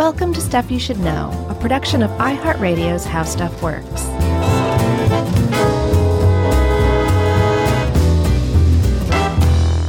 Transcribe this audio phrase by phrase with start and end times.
[0.00, 4.00] Welcome to Stuff You Should Know, a production of iHeartRadio's How Stuff Works.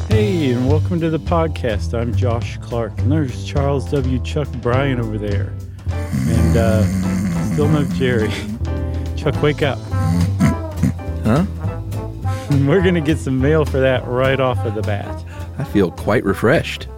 [0.09, 1.97] Hey, and welcome to the podcast.
[1.97, 4.19] I'm Josh Clark, and there's Charles W.
[4.19, 5.53] Chuck Bryan over there.
[5.89, 6.83] And uh,
[7.53, 8.31] still no Jerry.
[9.15, 9.79] Chuck, wake up.
[11.23, 11.45] Huh?
[12.67, 15.23] We're going to get some mail for that right off of the bat.
[15.57, 16.89] I feel quite refreshed.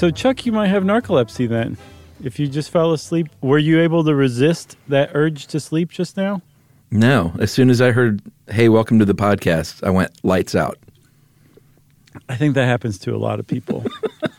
[0.00, 1.76] So, Chuck, you might have narcolepsy then.
[2.24, 6.16] If you just fell asleep, were you able to resist that urge to sleep just
[6.16, 6.40] now?
[6.90, 10.78] No, as soon as I heard, hey, welcome to the podcast, I went lights out.
[12.30, 13.84] I think that happens to a lot of people.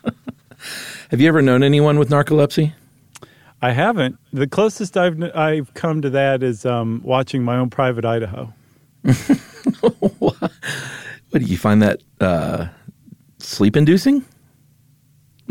[1.12, 2.74] Have you ever known anyone with narcolepsy?
[3.62, 4.18] I haven't.
[4.34, 8.52] The closest I've I've come to that is um, watching my own private Idaho.
[10.18, 10.40] what
[11.34, 12.66] do you find that uh,
[13.38, 14.26] sleep inducing?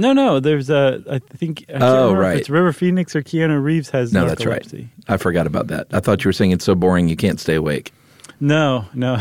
[0.01, 0.41] No, no.
[0.41, 1.03] There's a.
[1.11, 1.65] I think.
[1.69, 2.39] I can't Oh, right.
[2.39, 4.67] It's River Phoenix or Keanu Reeves has No, that's right.
[5.09, 5.87] I forgot about that.
[5.93, 7.93] I thought you were saying it's so boring you can't stay awake.
[8.41, 9.17] No, no,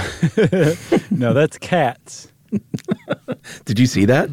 [1.11, 1.33] no.
[1.33, 2.31] That's cats.
[3.65, 4.29] Did you see that?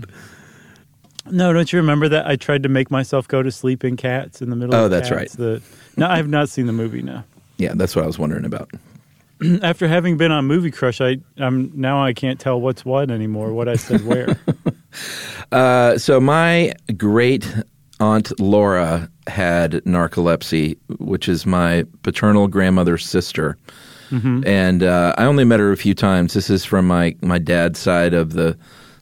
[1.29, 2.27] No, don't you remember that?
[2.27, 4.75] I tried to make myself go to sleep in Cats in the middle.
[4.75, 5.19] Of Oh, of that's Cats.
[5.19, 5.31] right.
[5.33, 5.63] The,
[5.97, 7.03] no, I have not seen the movie.
[7.03, 7.23] No.
[7.59, 8.71] Yeah, that's what I was wondering about.
[9.63, 13.53] After having been on Movie Crush, I I'm now I can't tell what's what anymore.
[13.55, 14.39] What I said where.
[15.53, 17.53] Uh, so my great
[18.01, 23.57] aunt Laura had narcolepsy, which is my paternal grandmother's sister,
[24.47, 26.35] and uh, I only met her a few times.
[26.35, 28.57] This is from my my dad's side of the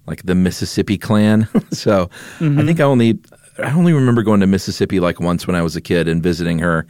[0.07, 1.47] like the Mississippi clan.
[1.71, 2.09] so
[2.41, 3.19] I think I only
[3.59, 6.59] I only remember going to Mississippi like once when I was a kid and visiting
[6.61, 6.87] her.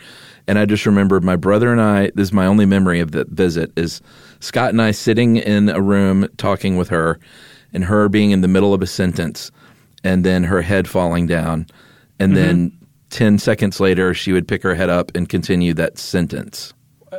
[0.46, 2.10] And I just remember my brother and I.
[2.14, 3.72] This is my only memory of that visit.
[3.76, 4.02] Is
[4.40, 7.18] Scott and I sitting in a room talking with her,
[7.74, 9.50] and her being in the middle of a sentence,
[10.02, 11.66] and then her head falling down,
[12.18, 12.42] and mm-hmm.
[12.42, 12.78] then
[13.10, 16.72] ten seconds later she would pick her head up and continue that sentence.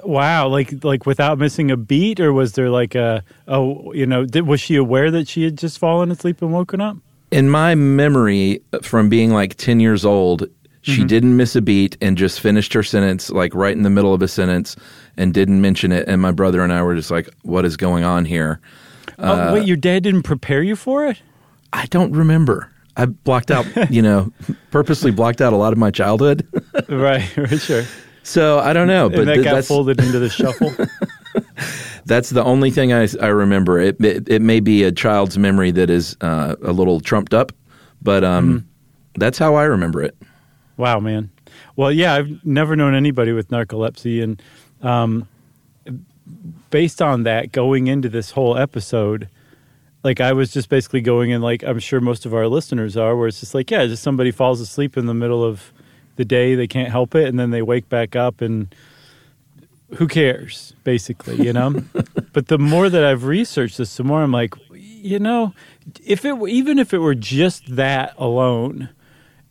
[0.03, 4.25] wow, like like without missing a beat, or was there like a oh you know
[4.25, 6.97] did, was she aware that she had just fallen asleep and woken up?
[7.31, 10.47] in my memory uh, from being like 10 years old
[10.81, 11.07] she mm-hmm.
[11.07, 14.21] didn't miss a beat and just finished her sentence like right in the middle of
[14.21, 14.75] a sentence
[15.17, 18.03] and didn't mention it and my brother and i were just like what is going
[18.03, 18.59] on here
[19.19, 21.21] oh wait, your dad didn't prepare you for it.
[21.73, 24.31] i don't remember i blocked out you know
[24.71, 26.47] purposely blocked out a lot of my childhood
[26.89, 27.83] right, right, sure.
[28.23, 30.71] so i don't know but and that th- got folded into the shuffle.
[32.05, 35.71] that's the only thing I, I remember it, it it may be a child's memory
[35.71, 37.51] that is uh, a little trumped up
[38.01, 38.67] but um,
[39.15, 40.15] that's how i remember it
[40.77, 41.29] Wow, man.
[41.77, 44.41] Well, yeah, I've never known anybody with narcolepsy, and
[44.81, 45.25] um,
[46.75, 49.29] based on that, going into this whole episode,
[50.03, 53.15] like I was just basically going in, like I'm sure most of our listeners are,
[53.15, 55.71] where it's just like, yeah, just somebody falls asleep in the middle of
[56.17, 58.75] the day, they can't help it, and then they wake back up, and
[59.95, 61.81] who cares, basically, you know.
[62.33, 65.53] but the more that I've researched this, the more I'm like, you know,
[66.03, 68.89] if it even if it were just that alone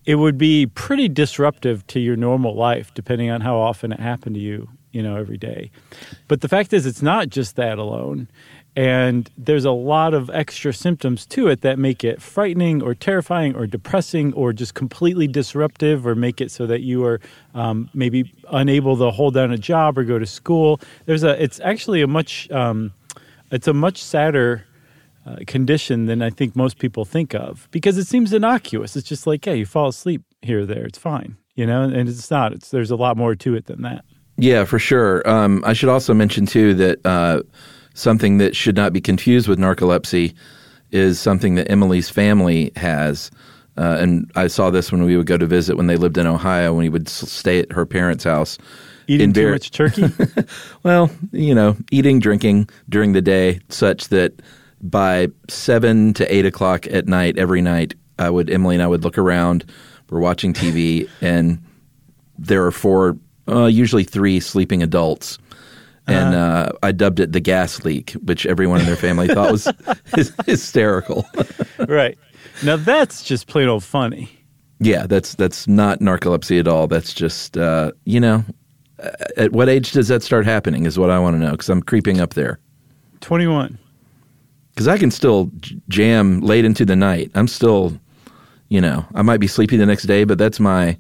[0.04, 4.34] it would be pretty disruptive to your normal life depending on how often it happened
[4.34, 5.70] to you you know every day
[6.28, 8.28] but the fact is it's not just that alone
[8.76, 13.54] and there's a lot of extra symptoms to it that make it frightening or terrifying
[13.54, 17.20] or depressing or just completely disruptive or make it so that you are
[17.54, 21.60] um, maybe unable to hold down a job or go to school there's a it's
[21.60, 22.92] actually a much um,
[23.50, 24.64] it's a much sadder
[25.26, 28.94] uh, condition than I think most people think of because it seems innocuous.
[28.96, 32.08] It's just like, hey, you fall asleep here or there, it's fine, you know, and
[32.08, 32.52] it's not.
[32.52, 34.04] It's there's a lot more to it than that.
[34.36, 35.26] Yeah, for sure.
[35.28, 37.42] Um, I should also mention too that uh,
[37.94, 40.34] something that should not be confused with narcolepsy
[40.90, 43.30] is something that Emily's family has.
[43.76, 46.26] Uh, and I saw this when we would go to visit when they lived in
[46.26, 46.72] Ohio.
[46.74, 48.58] When we would stay at her parents' house,
[49.06, 50.06] Eating In too much turkey.
[50.82, 54.40] well, you know, eating, drinking during the day, such that
[54.80, 59.04] by seven to eight o'clock at night every night, I would Emily and I would
[59.04, 59.64] look around.
[60.08, 61.62] We're watching TV, and
[62.38, 63.18] there are four,
[63.48, 65.38] uh, usually three sleeping adults.
[66.06, 69.72] And uh, I dubbed it the gas leak, which everyone in their family thought was
[70.46, 71.26] hysterical.
[71.88, 72.18] right.
[72.62, 74.28] Now that's just plain old funny.
[74.80, 76.88] yeah, that's that's not narcolepsy at all.
[76.88, 78.44] That's just uh, you know,
[79.38, 80.84] at what age does that start happening?
[80.84, 82.58] Is what I want to know because I'm creeping up there.
[83.22, 83.78] 21.
[84.74, 85.50] because I can still
[85.88, 87.30] jam late into the night.
[87.34, 87.98] I'm still,
[88.68, 90.98] you know, I might be sleepy the next day, but that's my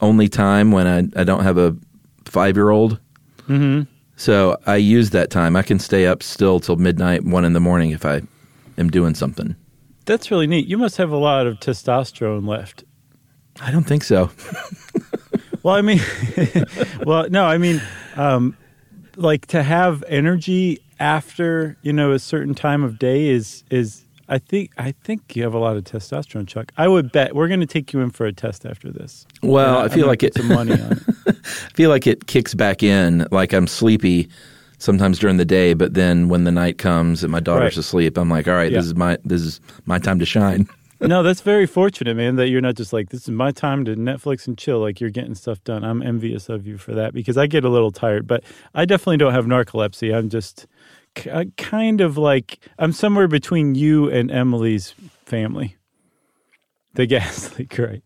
[0.00, 1.76] only time when I, I don't have a
[2.24, 3.00] five year old.
[3.48, 3.82] Mm-hmm.
[4.16, 5.56] So I use that time.
[5.56, 8.22] I can stay up still till midnight, one in the morning if I
[8.76, 9.54] am doing something.
[10.06, 10.66] That's really neat.
[10.66, 12.84] You must have a lot of testosterone left.
[13.60, 14.30] I don't think so.
[15.62, 16.00] Well, I mean,
[17.04, 17.82] well, no, I mean,
[18.16, 18.56] um,
[19.16, 24.04] like to have energy after you know a certain time of day is is.
[24.28, 26.70] I think I think you have a lot of testosterone, Chuck.
[26.76, 29.26] I would bet we're going to take you in for a test after this.
[29.42, 30.34] Well, I feel like it.
[30.34, 30.98] some money on it.
[31.28, 31.32] I
[31.74, 33.26] feel like it kicks back in.
[33.30, 34.28] Like I'm sleepy
[34.78, 37.76] sometimes during the day, but then when the night comes and my daughter's Right.
[37.78, 38.78] asleep, I'm like, all right, Yeah.
[38.78, 40.68] this is my this is my time to shine.
[41.00, 42.36] no, that's very fortunate, man.
[42.36, 44.80] That you're not just like this is my time to Netflix and chill.
[44.80, 45.84] Like you're getting stuff done.
[45.84, 48.44] I'm envious of you for that because I get a little tired, but
[48.74, 50.14] I definitely don't have narcolepsy.
[50.14, 50.66] I'm just
[51.26, 54.94] uh, kind of like I'm somewhere between you and Emily's
[55.24, 55.76] family.
[56.94, 57.06] The
[57.58, 58.02] leak, right?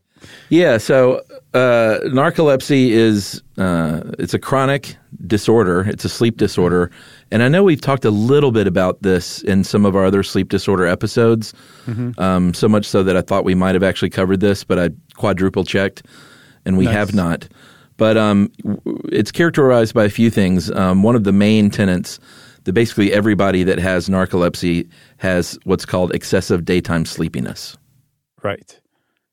[0.51, 1.17] Yeah, so
[1.53, 5.81] uh, narcolepsy is uh, it's a chronic disorder.
[5.89, 6.91] It's a sleep disorder,
[7.33, 10.23] and I know we've talked a little bit about this in some of our other
[10.23, 11.53] sleep disorder episodes.
[12.19, 14.91] Um, so much so that I thought we might have actually covered this, but I
[15.15, 16.05] quadruple checked,
[16.65, 16.95] and we Nice.
[16.95, 17.49] have not.
[17.97, 18.51] But um,
[19.13, 20.71] it's characterized by a few things.
[20.71, 22.21] Um, one of the main tenets
[22.65, 24.89] that basically everybody that has narcolepsy
[25.19, 27.77] has what's called excessive daytime sleepiness.
[28.43, 28.81] Right.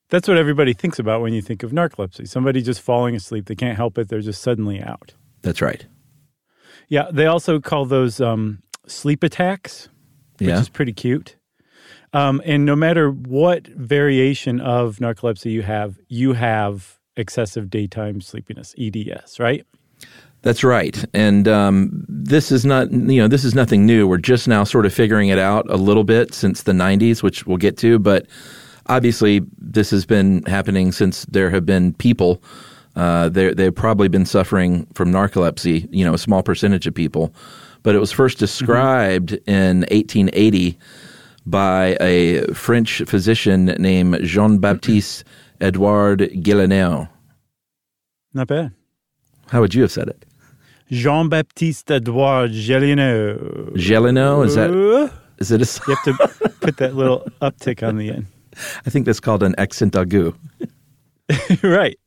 [0.10, 2.28] That's what everybody thinks about when you think of narcolepsy.
[2.28, 3.46] Somebody just falling asleep.
[3.46, 4.10] They can't help it.
[4.10, 5.14] They're just suddenly out.
[5.44, 5.86] That's right.
[6.88, 7.10] Yeah.
[7.12, 9.90] They also call those um, sleep attacks,
[10.40, 10.60] which Yeah.
[10.60, 11.36] is pretty cute.
[12.12, 18.74] Um, and no matter what variation of narcolepsy you have, you have excessive daytime sleepiness,
[18.80, 19.64] EDS, right?
[20.42, 24.08] That's right, and um, this is not you know this is nothing new.
[24.08, 27.46] We're just now sort of figuring it out a little bit since the '90s, which
[27.46, 28.00] we'll get to.
[28.00, 28.26] But
[28.86, 32.42] obviously, this has been happening since there have been people.
[32.96, 35.90] Uh, they they've probably been suffering from narcolepsy.
[35.92, 37.34] You know, a small percentage of people,
[37.84, 40.78] but it was first described in 1880
[41.46, 45.26] by a French physician named Jean Baptiste
[45.60, 47.10] Edouard Guilleneau.
[48.34, 48.72] Not bad.
[49.48, 50.26] How would you have said it?
[50.90, 53.72] Jean Baptiste Edouard Gélineau.
[53.74, 55.10] Guilleneau is that Uh,
[55.40, 58.26] it a You have to put that little uptick on the end.
[58.86, 60.36] I think that's called an accent aigu.
[61.64, 61.98] right.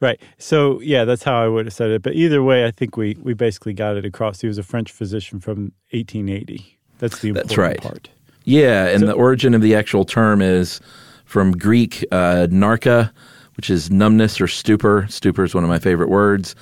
[0.00, 0.20] Right.
[0.38, 2.02] So yeah, that's how I would have said it.
[2.02, 4.40] But either way, I think we we basically got it across.
[4.40, 6.78] He was a French physician from 1880.
[6.98, 7.80] That's the important That's right.
[7.80, 8.08] part.
[8.44, 10.80] Yeah, and So- the origin of the actual term is
[11.26, 13.10] from Greek uh, narca,
[13.56, 15.06] which is numbness or stupor.
[15.10, 16.54] Stupor is one of my favorite words,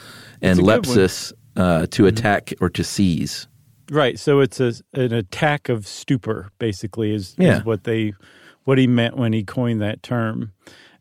[0.43, 0.81] and a good one.
[0.82, 0.90] Mm-hmm.
[1.00, 3.46] lepsis uh, to attack or to seize.
[3.90, 4.19] Right.
[4.19, 7.58] So it's a an attack of stupor, basically, is, Yeah.
[7.58, 8.12] is what they
[8.64, 10.52] what he meant when he coined that term.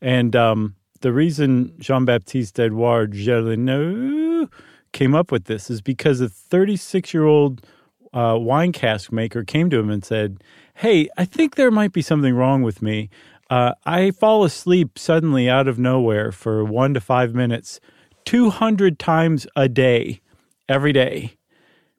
[0.02, 4.50] And um, the reason Jean Baptiste Edouard Gélineau
[4.94, 7.66] came up with this is because a 36 year old
[8.14, 10.42] uh, wine cask maker came to him and said,
[10.76, 13.10] "Hey, I think there might be something wrong with me.
[13.50, 17.80] Uh, I fall asleep suddenly out of nowhere for one to five minutes,
[18.28, 20.22] 200 times a day,
[20.70, 21.34] every day."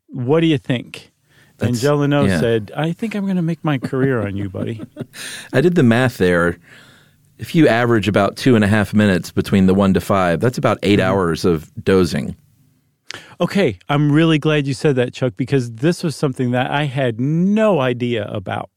[0.09, 1.11] What do you think?
[1.61, 2.39] and That's- Gelino yeah.
[2.41, 4.81] said, I think I'm going to make my career on you, buddy.
[5.53, 6.57] I did the math there.
[7.37, 10.57] If you average about two and a half minutes between the one to five, that's
[10.57, 11.09] about 8 Mm-hmm.
[11.09, 12.37] hours of dozing.
[13.41, 17.21] okay, I'm really glad you said that, Chuck, because this was something that I had
[17.21, 18.71] no idea about.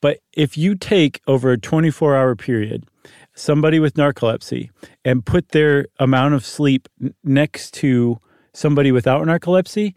[0.00, 2.84] But if you take over a 24 hour period
[3.38, 4.70] somebody with narcolepsy
[5.04, 6.88] and put their amount of sleep
[7.24, 8.18] next to
[8.52, 9.94] somebody without narcolepsy,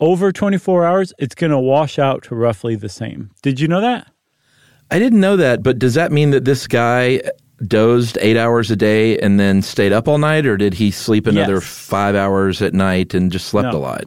[0.00, 3.30] over 24 hours, it's going to wash out to roughly the same.
[3.42, 4.10] Did you know that?
[4.90, 7.30] I didn't know that, but does that mean that this guy uh,
[7.66, 11.26] dozed eight hours a day and then stayed up all night, or did he sleep
[11.26, 11.64] another Yes.
[11.64, 13.78] five hours at night and just slept No.
[13.78, 14.04] a lot?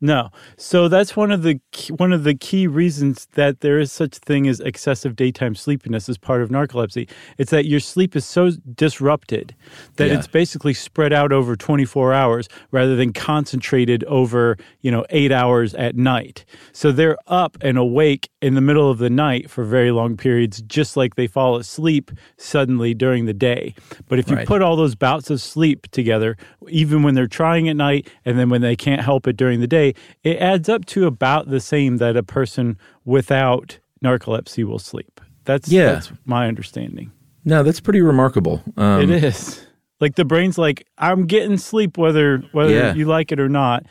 [0.00, 0.28] No.
[0.58, 4.16] So that's one of the key, one of the key reasons that there is such
[4.18, 7.08] thing as excessive daytime sleepiness as part of narcolepsy.
[7.38, 9.54] It's that your sleep is so disrupted
[9.96, 10.14] that Yeah.
[10.18, 15.74] it's basically spread out over 24 hours rather than concentrated over, you know, 8 hours
[15.74, 16.44] at night.
[16.72, 20.60] So they're up and awake in the middle of the night for very long periods
[20.62, 23.74] just like they fall asleep suddenly during the day.
[24.08, 24.46] But if you Right.
[24.46, 26.36] put all those bouts of sleep together,
[26.68, 29.66] even when they're trying at night and then when they can't help it during the
[29.66, 29.85] day,
[30.24, 35.20] it adds up to about the same that a person without narcolepsy will sleep.
[35.44, 35.92] That's Yeah.
[35.92, 37.12] that's my understanding.
[37.44, 38.62] No, that's pretty remarkable.
[38.76, 39.64] Um, it is.
[40.00, 42.94] Like the brain's like, I'm getting sleep whether whether Yeah.
[42.94, 43.84] you like it or not.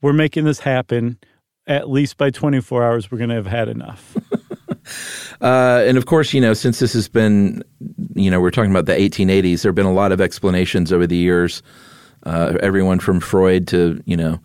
[0.00, 1.18] We're making this happen.
[1.68, 4.16] At least by 24 hours, we're going to have had enough.
[5.40, 7.62] Uh, and of course, you know, since this has been,
[8.14, 11.06] you know, we're talking about the 1880s, there have been a lot of explanations over
[11.06, 11.62] the years.
[12.24, 14.38] Uh, everyone from Freud to, you know,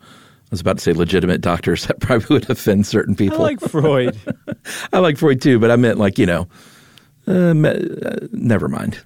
[0.50, 1.86] was about to say legitimate doctors.
[1.88, 3.38] That probably would offend certain people.
[3.38, 4.18] I like Freud.
[4.92, 6.48] I like Freud too, but I meant like, you know,
[7.26, 7.70] uh, me-
[8.04, 9.00] uh, never mind.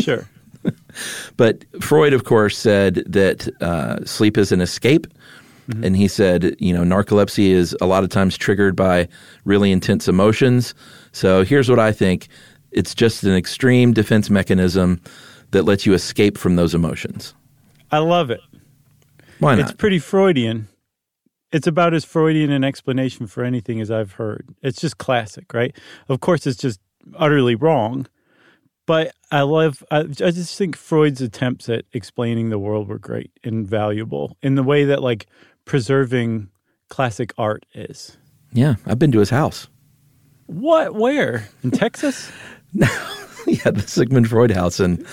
[0.00, 0.28] Sure.
[1.36, 5.06] but Freud, of course, said that uh, sleep is an escape.
[5.68, 5.84] Mm-hmm.
[5.84, 9.08] And he said, you know, narcolepsy is a lot of times triggered by
[9.44, 10.74] really intense emotions.
[11.12, 12.28] So here's what I think
[12.72, 15.00] it's just an extreme defense mechanism
[15.50, 17.34] that lets you escape from those emotions.
[17.90, 18.40] I love it.
[19.38, 19.70] Why not?
[19.70, 20.68] It's pretty Freudian.
[21.52, 24.48] It's about as Freudian an explanation for anything as I've heard.
[24.62, 25.76] It's just classic, right?
[26.08, 26.80] Of course, it's just
[27.14, 28.06] utterly wrong.
[28.86, 33.30] But I love, I, I just think Freud's attempts at explaining the world were great
[33.44, 35.26] and valuable in the way that, like,
[35.64, 36.48] preserving
[36.88, 38.16] classic art is.
[38.52, 39.68] Yeah, I've been to his house.
[40.46, 40.94] What?
[40.94, 41.48] Where?
[41.62, 42.30] In Texas?
[42.74, 45.06] yeah, the Sigmund Freud house in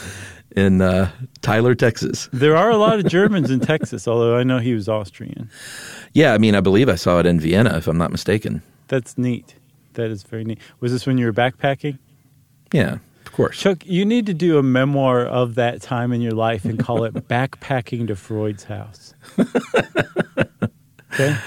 [0.56, 2.30] in uh, Tyler, Texas.
[2.34, 5.50] There are a lot of Germans in Texas, although I know he was Austrian.
[6.14, 8.62] Yeah, I mean, I believe I saw it in Vienna, if I'm not mistaken.
[8.88, 9.56] That's neat.
[9.94, 10.60] That is very neat.
[10.80, 12.00] Was this when you were backpacking?
[12.74, 13.58] Yeah, of course.
[13.60, 17.04] Chuck, you need to do a memoir of that time in your life and call
[17.04, 19.14] it Backpacking to Freud's House.
[21.14, 21.38] okay?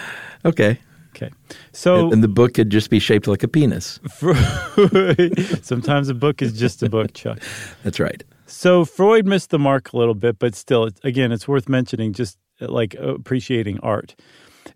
[0.44, 0.78] Okay.
[1.14, 1.30] Okay.
[1.72, 4.00] So and, and the book could just be shaped like a penis.
[5.62, 7.38] sometimes a book is just a book, Chuck.
[7.84, 8.22] That's right.
[8.52, 12.36] So Freud missed the mark a little bit, but still, again, it's worth mentioning just
[12.60, 14.14] like appreciating art.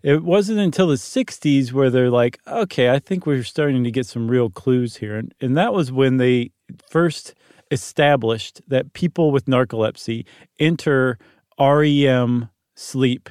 [0.01, 4.07] It wasn't until the 60s where they're like, okay, I think we're starting to get
[4.07, 5.15] some real clues here.
[5.15, 6.49] And, and that was when they
[6.89, 7.35] first
[7.69, 10.25] established that people with narcolepsy
[10.59, 11.19] enter
[11.59, 13.29] REM sleep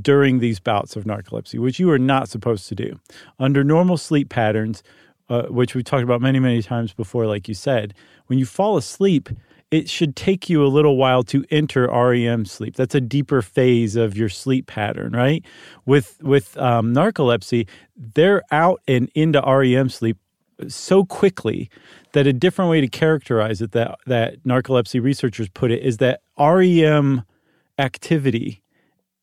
[0.00, 3.00] during these bouts of narcolepsy, which you are not supposed to do.
[3.38, 4.82] Under normal sleep patterns,
[5.30, 7.94] uh, which we've talked about many, many times before, like you said,
[8.26, 9.30] when you fall asleep,
[9.70, 12.74] it should take you a little while to enter REM sleep.
[12.74, 15.44] That's a deeper phase of your sleep pattern, right?
[15.86, 20.18] With with um, narcolepsy, they're out and into REM sleep
[20.68, 21.70] so quickly
[22.12, 26.22] that a different way to characterize it that that narcolepsy researchers put it is that
[26.38, 27.22] REM
[27.78, 28.62] activity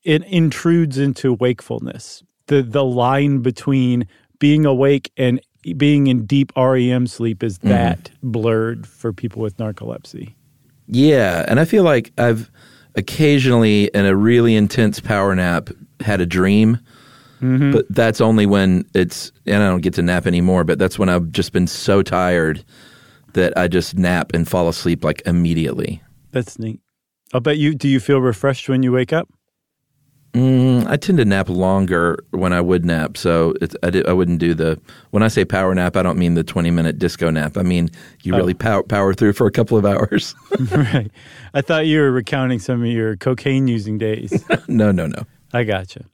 [0.04, 2.24] it intrudes into wakefulness.
[2.48, 4.08] The the line between
[4.39, 5.42] being awake and
[5.75, 7.70] being in deep REM sleep is mm-hmm.
[7.70, 8.32] that mm-hmm.
[8.32, 10.34] blurred for people with narcolepsy.
[10.88, 12.50] Yeah, and I feel like I've
[12.96, 16.79] occasionally in a really intense power nap had a dream.
[17.41, 17.72] Mm-hmm.
[17.72, 21.08] But that's only when it's and I don't get to nap anymore, but that's when
[21.08, 22.65] I've just been so tired
[23.34, 26.01] that I just nap and fall asleep like immediately.
[26.32, 26.79] That's neat.
[27.34, 29.29] I'll bet you do you feel refreshed when you wake up?
[30.34, 34.39] Mm, I tend to nap longer when I would nap, so I, did, I, wouldn't
[34.39, 34.79] do the.
[35.12, 37.57] When I say power nap, I don't mean the twenty minute disco nap.
[37.57, 37.89] I mean
[38.24, 38.38] you oh.
[38.38, 40.36] really power, power through for a couple of hours.
[40.72, 41.10] right.
[41.53, 44.46] I thought you were recounting some of your cocaine using days.
[44.67, 45.24] no, no, no.
[45.53, 46.05] I gotcha.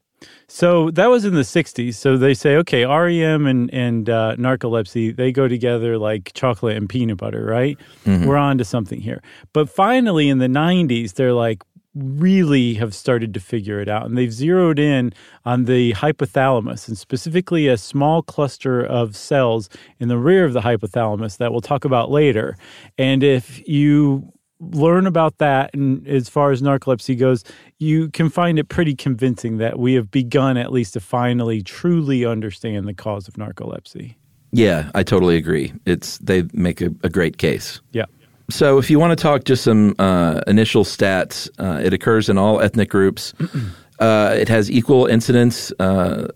[0.47, 1.95] So that was in the '60s.
[1.95, 6.87] So they say, okay, REM and and uh, narcolepsy they go together like chocolate and
[6.87, 7.77] peanut butter, right?
[8.05, 8.25] Mm-hmm.
[8.25, 9.21] We're on to something here.
[9.53, 11.63] But finally, in the '90s, they're like,
[11.95, 14.05] really have started to figure it out.
[14.05, 15.13] And they've zeroed in
[15.45, 19.69] on the hypothalamus and specifically a small cluster of cells
[19.99, 22.57] in the rear of the hypothalamus that we'll talk about later.
[22.97, 27.43] And if you learn about that and as far as narcolepsy goes,
[27.79, 32.25] you can find it pretty convincing that we have begun at least to finally truly
[32.25, 34.15] understand the cause of narcolepsy.
[34.51, 35.73] Yeah, I totally agree.
[35.85, 37.81] It's they make a, a great case.
[37.91, 38.05] Yeah.
[38.49, 42.37] So, if you want to talk just some uh, initial stats, uh, it occurs in
[42.37, 43.33] all ethnic groups.
[43.99, 46.27] uh, it has equal incidence uh,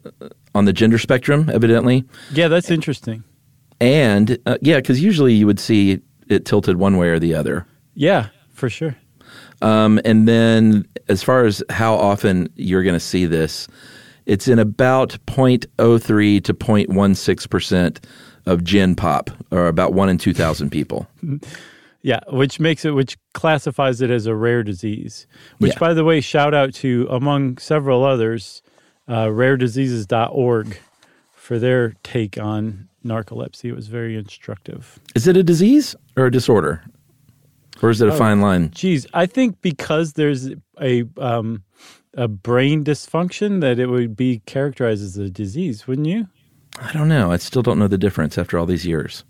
[0.56, 2.06] on the gender spectrum, evidently.
[2.32, 3.24] Yeah, that's interesting.
[3.80, 7.66] And uh, yeah, because usually you would see it tilted one way or the other.
[7.94, 8.96] Yeah, for sure.
[9.62, 13.68] Um, and then, as far as how often you're going to see this,
[14.26, 18.06] it's in about 0.03 to 0.16 percent
[18.46, 21.08] of gen pop, or about one in 2,000 people.
[22.02, 25.28] Yeah, which makes it, which classifies it as a rare disease.
[25.58, 25.80] Which, yeah.
[25.80, 28.62] by the way, shout out to, among several others,
[29.08, 30.78] uh, rarediseases.org
[31.34, 33.66] for their take on narcolepsy.
[33.66, 35.00] It was very instructive.
[35.16, 36.84] Is it a disease or a disorder?
[37.82, 38.72] Or is it a oh, fine line?
[38.72, 40.50] Geez, I think because there's
[40.82, 41.64] a um,
[42.16, 46.28] a brain dysfunction that it would be characterized as a disease, wouldn't you?
[46.82, 47.32] I don't know.
[47.32, 49.24] I still don't know the difference after all these years.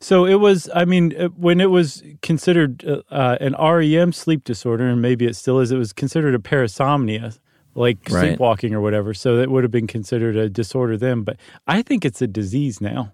[0.00, 4.44] So it was, I mean, uh, when it was considered uh, uh an REM sleep
[4.44, 7.38] disorder, and maybe it still is, it was considered a parasomnia,
[7.74, 8.28] like right.
[8.28, 9.14] sleepwalking or whatever.
[9.14, 11.22] So that would have been considered a disorder then.
[11.22, 13.12] But I think it's a disease now.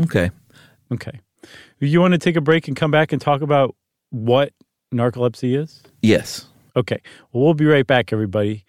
[0.00, 0.30] Okay.
[0.90, 1.20] Okay.
[1.80, 3.74] You want to take a break and come back and talk about
[4.10, 4.52] what
[4.92, 5.82] narcolepsy is?
[6.02, 6.46] Yes.
[6.76, 7.00] Okay.
[7.32, 8.64] Well, we'll be right back, everybody.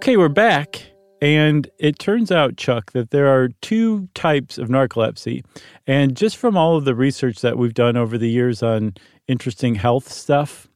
[0.00, 0.82] Okay, we're back.
[1.20, 5.44] And it turns out, Chuck, that there are two types of narcolepsy.
[5.86, 8.94] And just from all of the research that we've done over the years on
[9.28, 10.68] interesting health stuff,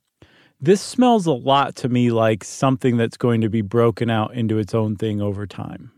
[0.61, 4.59] this smells a lot to me like something that's going to be broken out into
[4.59, 5.91] its own thing over time.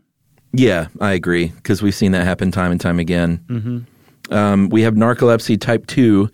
[0.53, 3.43] Yeah, I agree because we've seen that happen time and time again.
[3.47, 4.33] Mm-hmm.
[4.33, 6.29] Um, we have narcolepsy type 2,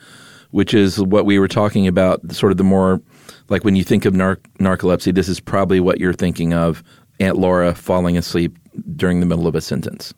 [0.54, 3.02] which is what we were talking about, sort of the more
[3.50, 6.84] like when you think of nar- narcolepsy, this is probably what you're thinking of
[7.20, 8.56] Aunt Laura falling asleep
[8.96, 10.14] during the middle of a sentence.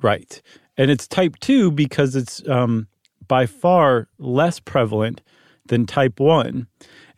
[0.00, 0.40] Right.
[0.78, 2.88] And it's type 2 because it's um,
[3.28, 5.20] by far less prevalent
[5.66, 6.66] than type 1.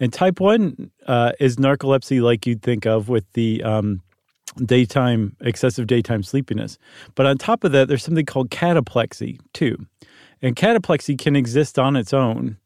[0.00, 4.02] And type 1 uh, is narcolepsy like you'd think of with the um,
[4.64, 6.76] daytime, excessive daytime sleepiness.
[7.14, 9.86] But on top of that, there's something called cataplexy too.
[10.42, 12.58] And cataplexy can exist on its own.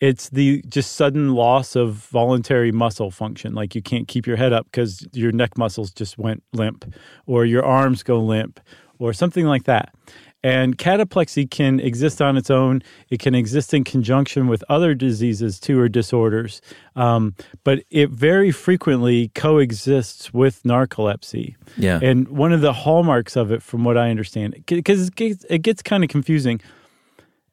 [0.00, 3.54] It's the just sudden loss of voluntary muscle function.
[3.54, 6.84] Like you can't keep your head up because your neck muscles just went limp,
[7.26, 8.60] or your arms go limp,
[8.98, 9.94] or something like that.
[10.42, 12.82] And cataplexy can exist on its own.
[13.08, 16.60] It can exist in conjunction with other diseases too or disorders.
[16.96, 21.54] Um, but it very frequently coexists with narcolepsy.
[21.78, 21.98] Yeah.
[22.02, 25.62] And one of the hallmarks of it, from what I understand, because it gets, it
[25.62, 26.60] gets kind of confusing,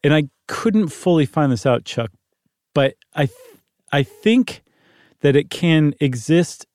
[0.03, 2.11] and I couldn't fully find this out, Chuck,
[2.73, 3.37] but I, th-
[3.91, 4.63] I think
[5.21, 6.65] that it can exist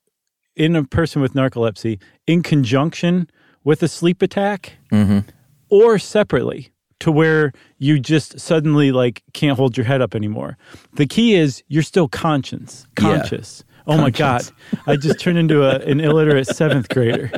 [0.55, 3.29] in a person with narcolepsy in conjunction
[3.65, 5.29] with a sleep attack mm-hmm.
[5.69, 10.57] or separately to where you just suddenly like can't hold your head up anymore.
[10.95, 12.87] The key is you're still conscious.
[12.99, 13.19] Yeah.
[13.19, 13.65] Conscious.
[13.87, 14.43] Oh my God.
[14.87, 17.31] I just turned into a, an illiterate seventh grader.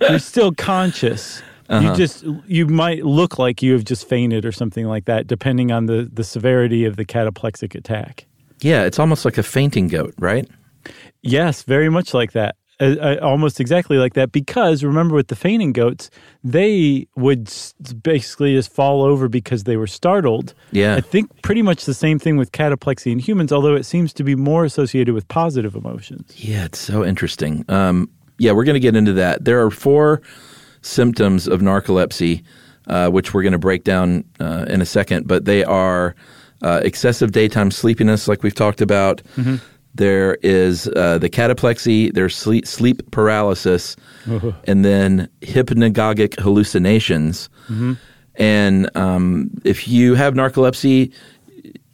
[0.00, 1.42] You're still conscious.
[1.70, 5.72] You just you might look like you have just fainted or something like that, depending
[5.72, 8.26] on the, the severity of the cataplexic attack.
[8.60, 10.48] Yeah, it's almost like a fainting goat, right?
[11.22, 12.56] Yes, very much like that.
[12.78, 14.32] Uh, uh, almost exactly like that.
[14.32, 16.10] Because remember, with the fainting goats,
[16.44, 17.50] they would
[18.02, 20.54] basically just fall over because they were startled.
[20.72, 20.94] Yeah.
[20.94, 24.24] I think pretty much the same thing with cataplexy in humans, although it seems to
[24.24, 26.32] be more associated with positive emotions.
[26.36, 27.64] Yeah, it's so interesting.
[27.68, 29.44] Um, yeah, we're going to get into that.
[29.44, 30.20] There are four
[30.86, 32.42] symptoms of narcolepsy,
[32.86, 36.14] uh, which we're going to break down uh, in a second, but they are
[36.62, 39.20] uh, excessive daytime sleepiness, like we've talked about.
[39.94, 43.96] There is uh, the cataplexy, there's sleep, sleep paralysis,
[44.66, 47.48] and then hypnagogic hallucinations.
[48.38, 51.12] And um, if you have narcolepsy,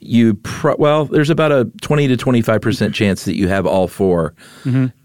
[0.05, 3.87] you pro- well, there's about a 20 to 25 percent chance that you have all
[3.87, 4.33] 4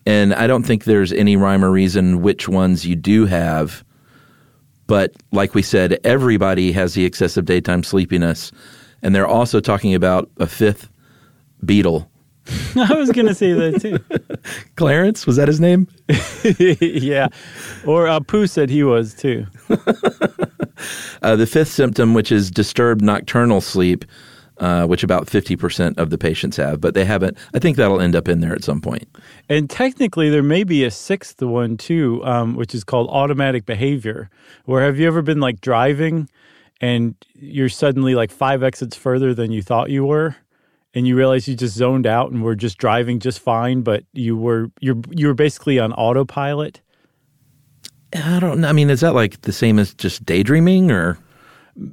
[0.06, 3.84] and I don't think there's any rhyme or reason which ones you do have.
[4.86, 8.50] But like we said, everybody has the excessive daytime sleepiness,
[9.02, 10.88] and they're also talking about a fifth
[11.62, 12.08] Beatle.
[12.76, 13.98] I was going to say that too.
[14.76, 15.86] Clarence was that his name?
[16.80, 17.28] yeah.
[17.86, 19.46] Or uh, Pooh said he was too.
[21.22, 24.04] Uh, the fifth symptom, which is disturbed nocturnal sleep,
[24.58, 27.36] uh, which about 50% of the patients have, but they haven't.
[27.54, 29.08] I think that'll end up in there at some point.
[29.48, 34.30] And technically, there may be a sixth one too, um, which is called automatic behavior.
[34.64, 36.28] Where have you ever been like driving
[36.80, 40.36] and you're suddenly like five exits further than you thought you were?
[40.94, 44.36] And you realize you just zoned out and were just driving just fine, but you
[44.36, 46.80] were you're you were basically on autopilot.
[48.14, 48.68] I don't know.
[48.68, 51.18] I mean, is that like the same as just daydreaming or?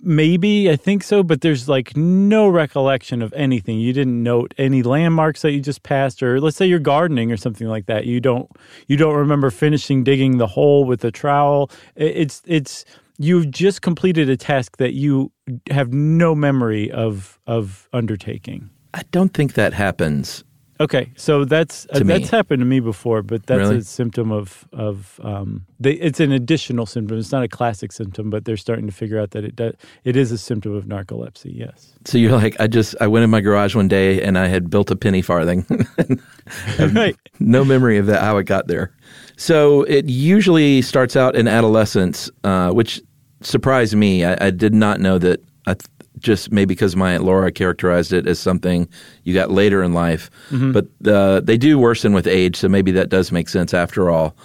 [0.02, 3.80] Maybe I think so, but there's like no recollection of anything.
[3.80, 7.38] You didn't note any landmarks that you just passed, or let's say you're gardening or
[7.38, 8.06] something like that.
[8.06, 8.50] You don't
[8.88, 11.70] you don't remember finishing digging the hole with the trowel.
[11.96, 12.84] It's it's
[13.20, 15.32] you've just completed a task that you
[15.70, 18.72] have no memory of of undertaking.
[18.96, 20.44] I don't think that happens.
[20.78, 23.78] Okay, so that's uh, that's happened to me before, but that's Really?
[23.78, 27.18] a symptom of of um, they, it's an additional symptom.
[27.18, 30.18] It's not a classic symptom, but they're starting to figure out that it does, it
[30.18, 31.52] is a symptom of narcolepsy.
[31.56, 31.94] Yes.
[32.04, 34.70] So you're like, I just, I went in my garage one day and I had
[34.70, 35.66] built a penny farthing.
[36.94, 37.16] right.
[37.40, 38.92] no memory of that, how it got there.
[39.38, 43.02] So it usually starts out in adolescence, uh, which
[43.42, 44.26] surprised me.
[44.26, 45.42] I, I did not know that.
[45.68, 48.88] I th- just maybe because my aunt Laura characterized it as something
[49.24, 50.30] you got later in life,
[50.72, 52.56] but uh, they do worsen with age.
[52.56, 54.36] So maybe that does make sense after all.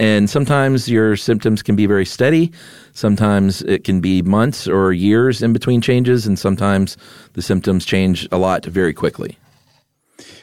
[0.00, 2.52] And sometimes your symptoms can be very steady.
[2.92, 6.96] Sometimes it can be months or years in between changes, and sometimes
[7.32, 9.36] the symptoms change a lot very quickly.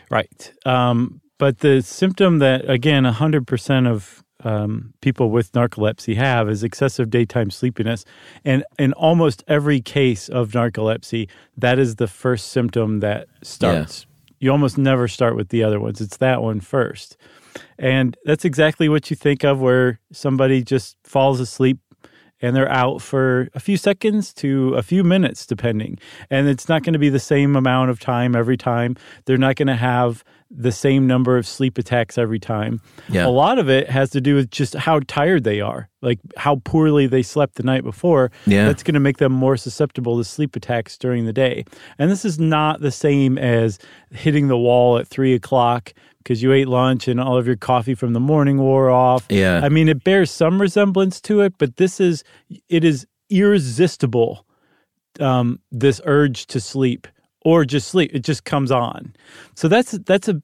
[0.09, 0.51] Right.
[0.65, 7.09] Um, but the symptom that, again, 100% of um, people with narcolepsy have is excessive
[7.09, 8.05] daytime sleepiness.
[8.45, 11.27] And in almost every case of narcolepsy,
[11.57, 14.05] that is the first symptom that starts.
[14.39, 15.99] You almost never start with the other ones.
[15.99, 17.17] It's that one first.
[17.79, 21.79] And that's exactly what you think of where somebody just falls asleep
[22.41, 25.97] and they're out for a few seconds to a few minutes, depending.
[26.29, 28.97] And it's not going to be the same amount of time every time.
[29.25, 30.23] They're not going to have
[30.57, 32.81] the same number of sleep attacks every time.
[33.09, 33.27] Yeah.
[33.27, 36.61] A lot of it has to do with just how tired they are, like how
[36.63, 38.31] poorly they slept the night before.
[38.45, 38.65] Yeah.
[38.65, 41.65] That's going to make them more susceptible to sleep attacks during the day.
[41.99, 43.79] And this is not the same as
[44.11, 47.93] hitting the wall at three o'clock because you ate lunch and all of your coffee
[47.93, 49.25] from the morning wore off.
[49.29, 49.61] Yeah.
[49.63, 52.23] I mean, it bears some resemblance to it, but this is,
[52.69, 54.45] it is irresistible,
[55.19, 57.07] um, this urge to sleep
[57.45, 58.11] or just sleep.
[58.13, 59.15] It just comes on.
[59.55, 60.41] So that's, that's a,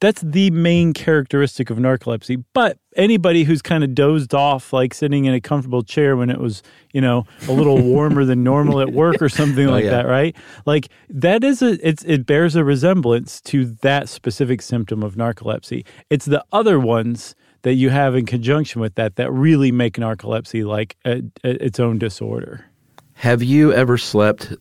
[0.00, 2.44] that's the main characteristic of narcolepsy.
[2.52, 6.38] But anybody who's kind of dozed off, like sitting in a comfortable chair when it
[6.38, 9.90] was, you know, a little warmer than normal at work or something oh, like yeah.
[9.90, 10.36] that, right?
[10.66, 15.86] Like that is a it's it bears a resemblance to that specific symptom of narcolepsy.
[16.10, 20.66] It's the other ones that you have in conjunction with that that really make narcolepsy
[20.66, 22.66] like a, a, its own disorder.
[23.14, 24.52] Have you ever slept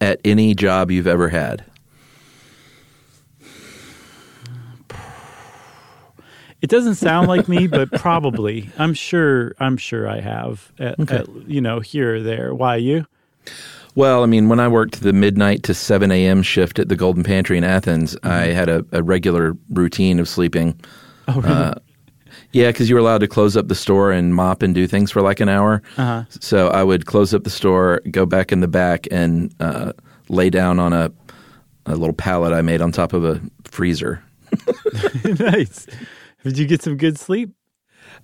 [0.00, 1.64] at any job you've ever had?
[6.60, 8.68] It doesn't sound like me, but probably.
[8.78, 9.54] I'm sure.
[9.60, 10.72] I'm sure I have.
[10.78, 12.52] At, at, you know, here or there.
[12.52, 13.06] Why you?
[13.94, 16.42] Well, I mean, when I worked the midnight to 7 a.m.
[16.42, 20.78] shift at the Golden Pantry in Athens, I had a, a regular routine of sleeping.
[21.26, 21.54] Oh, really?
[21.54, 21.74] Uh,
[22.52, 25.10] yeah, because you were allowed to close up the store and mop and do things
[25.10, 25.82] for like an hour.
[25.96, 26.24] Uh-huh.
[26.40, 29.92] So I would close up the store, go back in the back, and uh,
[30.28, 31.12] lay down on a,
[31.86, 34.22] a little pallet I made on top of a freezer.
[35.38, 35.86] nice.
[36.42, 37.50] Did you get some good sleep?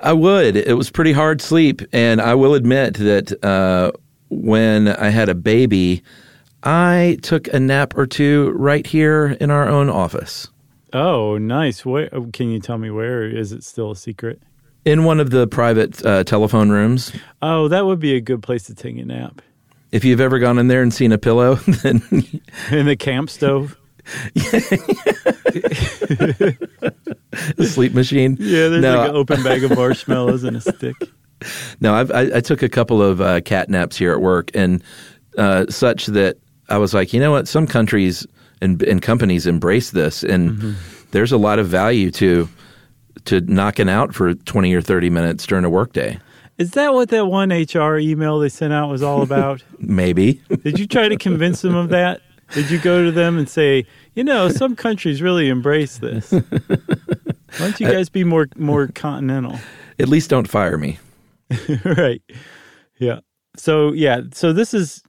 [0.00, 0.56] I would.
[0.56, 3.92] It was pretty hard sleep, and I will admit that uh,
[4.30, 6.02] when I had a baby,
[6.62, 10.48] I took a nap or two right here in our own office.
[10.94, 11.85] Oh, nice.
[11.85, 14.40] Where can you tell me where is it still a secret?
[14.85, 17.12] In one of the private uh, telephone rooms.
[17.42, 19.42] Oh, that would be a good place to take a nap.
[19.90, 22.02] If you've ever gone in there and seen a pillow, then
[22.70, 23.76] In the camp stove.
[24.35, 24.57] the
[27.64, 28.37] sleep machine.
[28.38, 30.94] Yeah, there's no, like an open bag of marshmallows and a stick.
[31.80, 31.94] no.
[31.94, 34.83] I've, I, I took a couple of uh, cat naps here at work, and
[35.38, 36.37] uh, such that
[36.68, 37.48] I was like, you know what?
[37.48, 38.26] Some countries
[38.60, 40.72] and, and companies embrace this, and Mm-hmm.
[41.12, 42.48] there's a lot of value to
[43.26, 46.18] to knocking out for twenty or thirty minutes during a workday.
[46.58, 49.62] Is that what that one HR email they sent out was all about?
[49.78, 50.40] Maybe.
[50.62, 52.20] Did you try to convince them of that?
[52.52, 56.30] Did you go to them and say, you know, some countries really embrace this?
[56.78, 59.58] Why don't you guys be more more continental?
[59.98, 60.98] At least don't fire me.
[61.84, 62.22] right.
[62.98, 63.20] Yeah.
[63.56, 64.22] So yeah.
[64.32, 65.02] So this is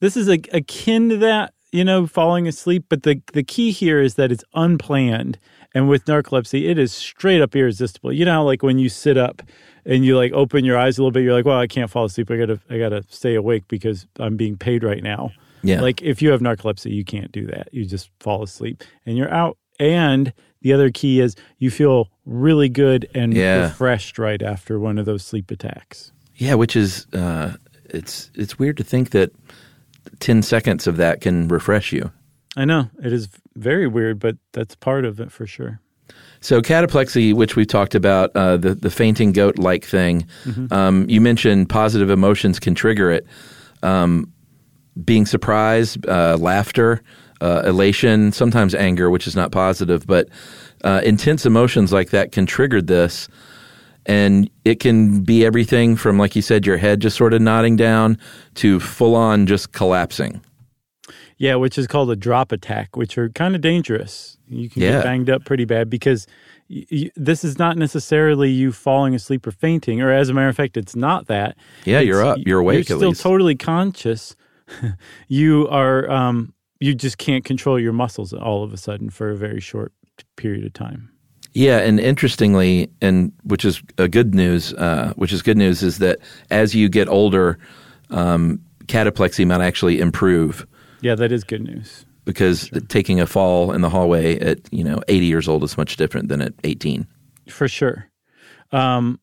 [0.00, 2.86] this is a, akin to that, you know, falling asleep.
[2.88, 5.38] But the the key here is that it's unplanned,
[5.74, 8.12] and with narcolepsy, it is straight up irresistible.
[8.12, 9.42] You know, how, like when you sit up
[9.84, 12.04] and you like open your eyes a little bit, you're like, well, I can't fall
[12.04, 12.30] asleep.
[12.30, 15.30] I gotta I gotta stay awake because I'm being paid right now.
[15.62, 15.80] Yeah.
[15.80, 17.68] Like if you have narcolepsy, you can't do that.
[17.72, 19.58] You just fall asleep and you're out.
[19.78, 23.64] And the other key is you feel really good and Yeah.
[23.64, 26.12] refreshed right after one of those sleep attacks.
[26.36, 27.54] Yeah, which is uh,
[27.86, 29.32] it's it's weird to think that
[30.18, 32.10] ten seconds of that can refresh you.
[32.56, 35.80] I know it is very weird, but that's part of it for sure.
[36.40, 40.26] So cataplexy, which we've talked about, uh, the the fainting goat like thing.
[40.72, 43.26] Um, you mentioned positive emotions can trigger it.
[43.82, 44.32] Um,
[45.04, 47.02] being surprised, uh, laughter,
[47.40, 50.28] uh, elation, sometimes anger, which is not positive, but
[50.82, 53.28] uh, intense emotions like that can trigger this.
[54.10, 57.76] And it can be everything from, like you said, your head just sort of nodding
[57.76, 58.18] down
[58.56, 60.40] to full on just collapsing.
[61.38, 64.36] Yeah, which is called a drop attack, which are kind of dangerous.
[64.48, 64.90] You can Yeah.
[64.94, 66.26] get banged up pretty bad because
[66.68, 70.48] y- y- this is not necessarily you falling asleep or fainting, or as a matter
[70.48, 71.56] of fact, it's not that.
[71.84, 72.38] Yeah, you're up.
[72.44, 73.22] You're awake You're at still least.
[73.22, 74.34] totally conscious.
[75.28, 76.10] you are.
[76.10, 79.92] Um, you just can't control your muscles all of a sudden for a very short
[80.36, 81.10] period of time.
[81.52, 85.98] Yeah, and interestingly, and which is a good news, uh, which is good news, is
[85.98, 86.18] that
[86.50, 87.58] as you get older,
[88.10, 90.66] um, cataplexy might actually improve
[91.00, 92.04] Yeah, that is good news.
[92.24, 95.96] because taking a fall in the hallway at you know 80 years old is much
[95.96, 97.06] different than at 18.
[97.48, 98.06] For sure.
[98.72, 99.18] Um,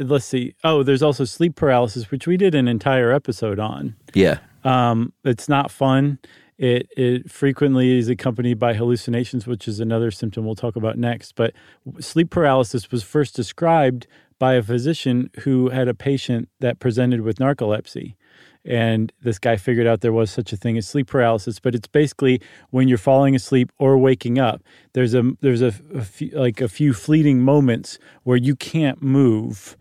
[0.00, 0.54] let's see.
[0.64, 3.94] Oh, there's also sleep paralysis, which we did an entire episode on.
[4.14, 6.18] Yeah, Um, it's not fun.
[6.60, 11.34] It it frequently is accompanied by hallucinations, which is another symptom we'll talk about next.
[11.34, 11.54] But
[12.00, 14.06] sleep paralysis was first described
[14.38, 18.14] by a physician who had a patient that presented with narcolepsy,
[18.62, 21.58] and this guy figured out there was such a thing as sleep paralysis.
[21.60, 24.62] But it's basically when you're falling asleep or waking up.
[24.92, 29.78] There's a there's a, a few, like a few fleeting moments where you can't move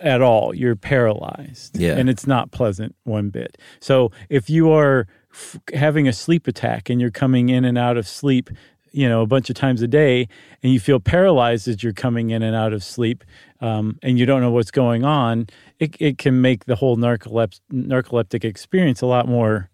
[0.00, 0.54] at all.
[0.54, 1.96] You're paralyzed, Yeah.
[1.98, 3.58] and it's not pleasant one bit.
[3.80, 7.96] So if you are f- having a sleep attack and you're coming in and out
[7.96, 8.50] of sleep,
[8.92, 10.28] you know, a bunch of times a day,
[10.62, 13.24] and you feel paralyzed as you're coming in and out of sleep,
[13.60, 15.46] um, and you don't know what's going on,
[15.78, 19.70] it, it can make the whole narcolep- narcoleptic experience a lot more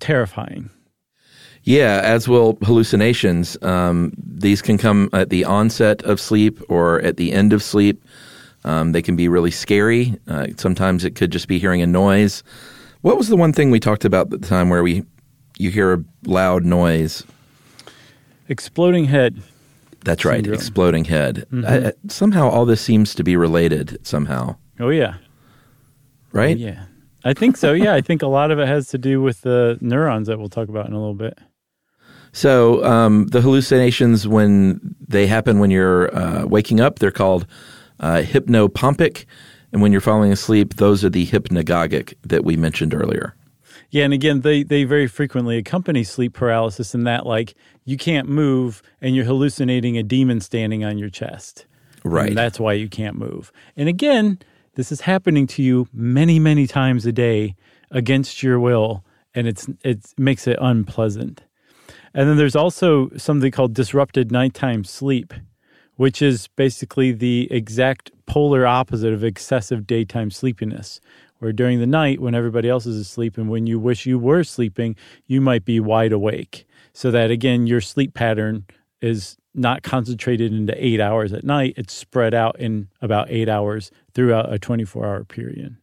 [0.00, 0.70] terrifying.
[1.62, 3.56] Yeah, as will hallucinations.
[3.62, 8.02] Um, these can come at the onset of sleep or at the end of sleep.
[8.64, 10.16] Um, they can be really scary.
[10.26, 12.42] Uh, sometimes it could just be hearing a noise.
[13.02, 15.04] What was the one thing we talked about at the time where we
[15.58, 17.24] you hear a loud noise?
[18.48, 19.42] Exploding head.
[20.04, 20.54] That's right, Syndrome.
[20.54, 21.44] exploding head.
[21.66, 25.14] I, I- somehow all this seems to be related somehow, Oh yeah,
[26.32, 26.56] right?
[26.56, 26.84] yeah.
[27.22, 27.74] I think so.
[27.74, 30.48] Yeah, I think a lot of it has to do with the neurons that we'll
[30.48, 31.38] talk about in a little bit.
[32.32, 37.46] So um, the hallucinations, when they happen when you're uh, waking up, they're called
[37.98, 39.26] uh, hypnopompic,
[39.72, 43.34] and when you're falling asleep, those are the hypnagogic that we mentioned earlier.
[43.90, 47.54] Yeah, and again, they they very frequently accompany sleep paralysis in that like
[47.84, 51.66] you can't move and you're hallucinating a demon standing on your chest.
[52.04, 52.28] Right.
[52.28, 53.52] And that's why you can't move.
[53.76, 54.38] And again,
[54.74, 57.56] this is happening to you many, many times a day
[57.90, 59.04] against your will,
[59.34, 61.42] and it's it makes it unpleasant.
[62.14, 65.34] And then there's also something called disrupted nighttime sleep,
[66.00, 70.98] which is basically the exact polar opposite of excessive daytime sleepiness.
[71.40, 74.42] Where during the night, when everybody else is asleep and when you wish you were
[74.42, 76.66] sleeping, you might be wide awake.
[76.94, 78.64] So that again, your sleep pattern
[79.02, 83.90] is not concentrated into eight hours at night, it's spread out in about eight hours
[84.14, 85.76] throughout a 24 hour period.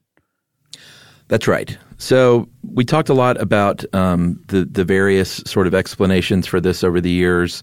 [1.27, 1.77] That's right.
[1.97, 6.83] So we talked a lot about um, the the various sort of explanations for this
[6.83, 7.61] over the years,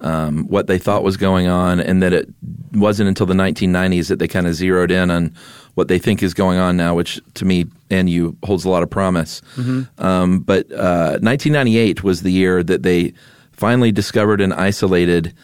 [0.00, 2.28] um, what they thought was going on, and that it
[2.72, 5.34] wasn't until the 1990s that they kind of zeroed in on
[5.74, 8.82] what they think is going on now, which to me and you holds a lot
[8.82, 9.42] of promise.
[9.98, 13.12] Um, but uh, 1998 was the year that they
[13.52, 15.34] finally discovered and isolated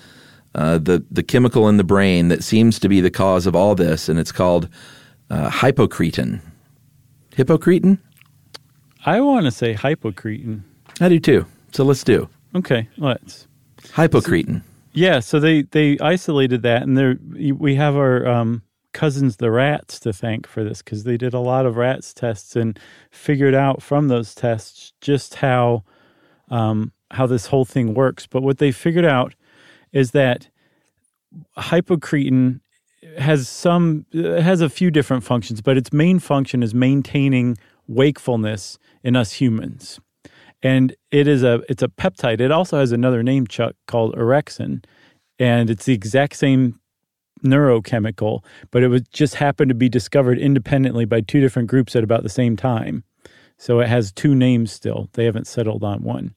[0.54, 3.74] uh, the the chemical in the brain that seems to be the cause of all
[3.74, 4.68] this, and it's called
[5.30, 6.40] uh, hypocretin.
[7.36, 7.98] Hippocretin?
[9.06, 10.62] I want to say hypocretin.
[11.00, 11.46] I do too.
[11.72, 13.46] So let's do Okay, let's.
[13.88, 14.62] Hypocretin.
[14.92, 19.98] Yeah, so they they isolated that, and there we have our um, cousins, the rats,
[20.00, 22.78] to thank for this because they did a lot of rats tests and
[23.10, 25.84] figured out from those tests just how
[26.50, 28.26] um, how this whole thing works.
[28.26, 29.34] But what they figured out
[29.92, 30.48] is that
[31.56, 32.60] hypocretin
[33.18, 37.56] has some has a few different functions, but its main function is maintaining
[37.88, 40.00] wakefulness in us humans.
[40.62, 42.40] And it is a it's a peptide.
[42.40, 44.84] It also has another name, Chuck, called orexin,
[45.38, 46.78] and it's the exact same
[47.44, 52.04] neurochemical, but it was just happened to be discovered independently by two different groups at
[52.04, 53.04] about the same time.
[53.58, 55.08] So it has two names still.
[55.12, 56.34] They haven't settled on one.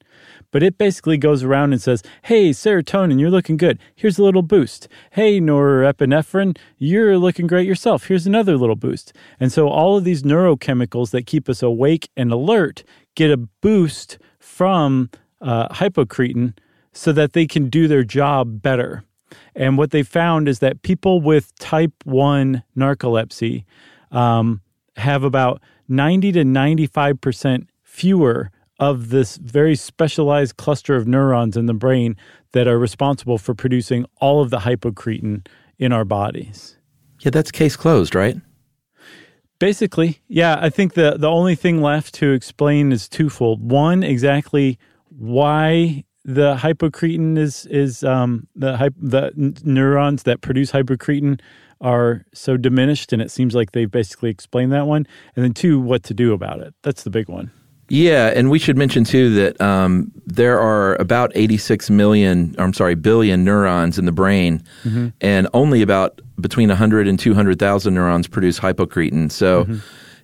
[0.52, 3.80] But it basically goes around and says, Hey, serotonin, you're looking good.
[3.96, 4.86] Here's a little boost.
[5.10, 8.06] Hey, norepinephrine, you're looking great yourself.
[8.06, 9.12] Here's another little boost.
[9.40, 12.84] And so all of these neurochemicals that keep us awake and alert
[13.16, 16.56] get a boost from uh, hypocretin
[16.92, 19.02] so that they can do their job better.
[19.54, 23.64] And what they found is that people with type 1 narcolepsy
[24.12, 24.60] um,
[24.96, 31.74] have about 90 to 95% fewer of this very specialized cluster of neurons in the
[31.74, 32.16] brain
[32.52, 35.46] that are responsible for producing all of the hypocretin
[35.78, 36.76] in our bodies.
[37.20, 38.36] Yeah, that's case closed, right?
[39.58, 43.70] Basically, yeah, I think the the only thing left to explain is twofold.
[43.70, 49.32] One, exactly why the hypocretin is is um, the the
[49.64, 51.40] neurons that produce hypocretin
[51.80, 55.06] are so diminished, and it seems like they've basically explained that one.
[55.34, 56.74] And then two, what to do about it.
[56.82, 57.50] That's the big one.
[57.88, 62.94] Yeah, and we should mention too that um, there are about 86 million, I'm sorry,
[62.96, 64.62] billion neurons in the brain,
[65.20, 69.30] and only about between 100 and 200,000 neurons produce hypocretin.
[69.30, 69.66] So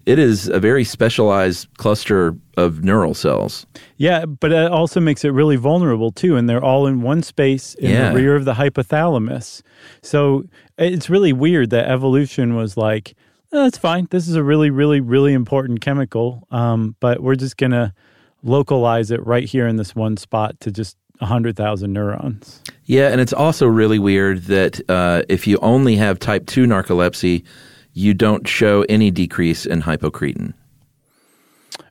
[0.07, 3.64] it is a very specialized cluster of neural cells.
[3.96, 7.75] Yeah, but it also makes it really vulnerable too, and they're all in one space
[7.77, 8.09] in Yeah.
[8.11, 9.62] the rear of the hypothalamus.
[10.03, 10.44] So
[10.79, 13.14] it's really weird that evolution was like,
[13.53, 14.09] "Oh, that's fine.
[14.11, 17.95] This is a really, really, really important chemical, um, but we're just gonna
[18.43, 23.21] localize it right here in this one spot to just hundred thousand neurons." Yeah, and
[23.21, 27.45] it's also really weird that uh, if you only have type 2 narcolepsy,
[27.93, 30.55] you don't show any decrease in hypocretin.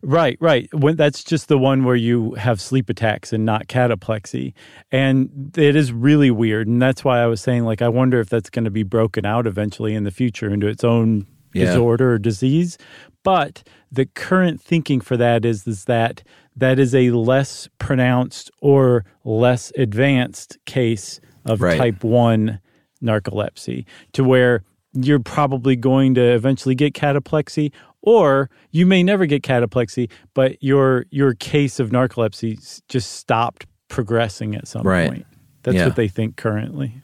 [0.03, 0.67] Right, right.
[0.73, 4.53] When that's just the one where you have sleep attacks and not cataplexy.
[4.91, 6.67] And it is really weird.
[6.67, 9.25] And that's why I was saying, like, I wonder if that's going to be broken
[9.25, 11.65] out eventually in the future into its own Yeah.
[11.65, 12.77] disorder or disease.
[13.23, 16.23] But the current thinking for that is, is that
[16.55, 21.77] that is a less pronounced or less advanced case of Right.
[21.77, 22.59] type 1
[23.03, 29.41] narcolepsy, to where you're probably going to eventually get cataplexy or you may never get
[29.41, 35.07] cataplexy but your your case of narcolepsy just stopped progressing at some Right.
[35.09, 35.25] point
[35.63, 35.85] that's Yeah.
[35.85, 37.01] what they think currently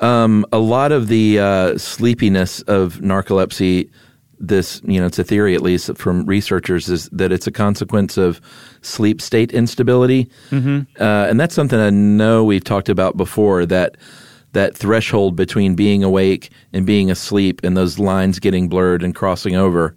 [0.00, 3.90] Um, a lot of the uh, sleepiness of narcolepsy,
[4.38, 8.16] this you know, it's a theory at least from researchers, is that it's a consequence
[8.16, 8.40] of
[8.82, 10.80] sleep state instability, mm-hmm.
[11.00, 13.64] uh, and that's something I know we've talked about before.
[13.64, 13.96] That
[14.52, 19.56] that threshold between being awake and being asleep, and those lines getting blurred and crossing
[19.56, 19.94] over.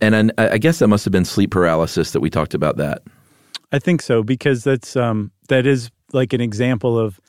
[0.00, 2.76] And I, I guess that must have been sleep paralysis that we talked about.
[2.76, 3.02] That
[3.72, 7.20] i think so because that's um that is like an example of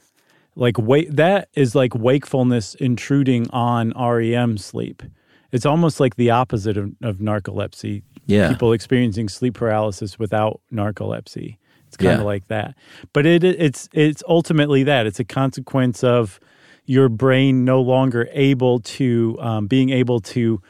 [0.58, 5.04] like wait that is like wakefulness intruding on REM sleep
[5.52, 8.50] it's almost like the opposite of, of narcolepsy Yeah.
[8.50, 12.26] people experiencing sleep paralysis without narcolepsy it's kind of Yeah.
[12.26, 12.76] like that
[13.14, 16.40] but it it's it's ultimately that it's a consequence of
[16.86, 20.62] your brain no longer able to um, being able to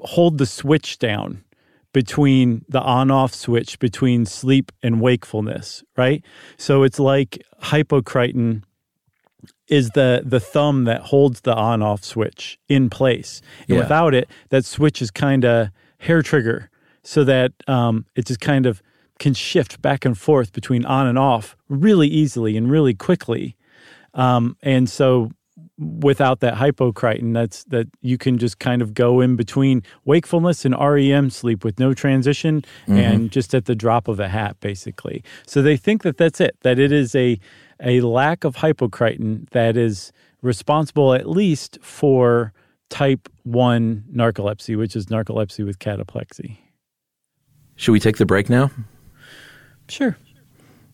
[0.00, 1.42] hold the switch down
[1.92, 6.22] between the on off switch between sleep and wakefulness, right?
[6.58, 8.64] So it's like hypocretin
[9.68, 13.42] is the the thumb that holds the on off switch in place.
[13.68, 13.82] And Yeah.
[13.82, 15.68] without it, that switch is kind of
[15.98, 16.70] hair trigger
[17.02, 18.82] so that um, it just kind of
[19.18, 23.56] can shift back and forth between on and off really easily and really quickly.
[24.14, 25.30] Um, and so
[25.78, 30.74] without that hypocretin, that's that you can just kind of go in between wakefulness and
[30.78, 35.22] REM sleep with no transition and just at the drop of a hat, basically.
[35.46, 37.38] So they think that that's it, that it is a
[37.80, 40.12] a lack of hypocretin that is
[40.42, 42.52] responsible at least for
[42.88, 46.58] type 1 narcolepsy, which is narcolepsy with cataplexy.
[47.76, 48.70] should we take the break now?
[49.88, 50.16] Sure.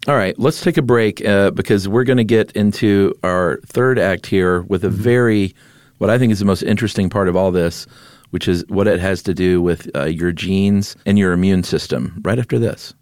[0.09, 3.99] All right, let's take a break uh, because we're going to get into our third
[4.01, 5.55] act here with a very,
[5.99, 7.87] what I think is the most interesting part of all this,
[8.31, 12.21] which is what it has to do with uh, your genes and your immune system.
[12.25, 12.95] Right after this.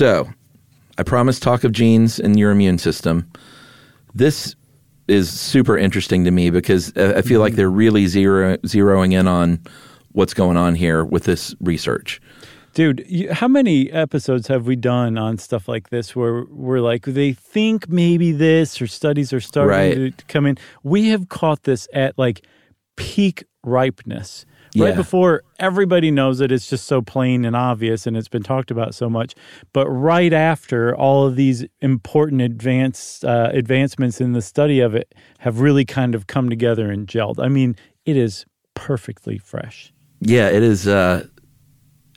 [0.00, 0.30] So,
[0.96, 3.30] I promised talk of genes and your immune system.
[4.14, 4.56] This
[5.08, 9.28] is super interesting to me because uh, I feel like they're really zero, zeroing in
[9.28, 9.60] on
[10.12, 12.18] what's going on here with this research.
[12.72, 17.04] Dude, you, how many episodes have we done on stuff like this where we're like,
[17.04, 20.16] they think maybe this or studies are starting Right.
[20.16, 20.56] to come in?
[20.82, 22.46] We have caught this at like
[22.96, 24.46] peak ripeness.
[24.76, 28.70] Right before everybody knows it, it's just so plain and obvious and it's been talked
[28.70, 29.34] about so much.
[29.72, 35.14] But right after all of these important advance, uh, advancements in the study of it
[35.38, 37.42] have really kind of come together and gelled.
[37.42, 39.92] I mean, it is perfectly fresh.
[40.20, 41.26] Yeah, it is uh,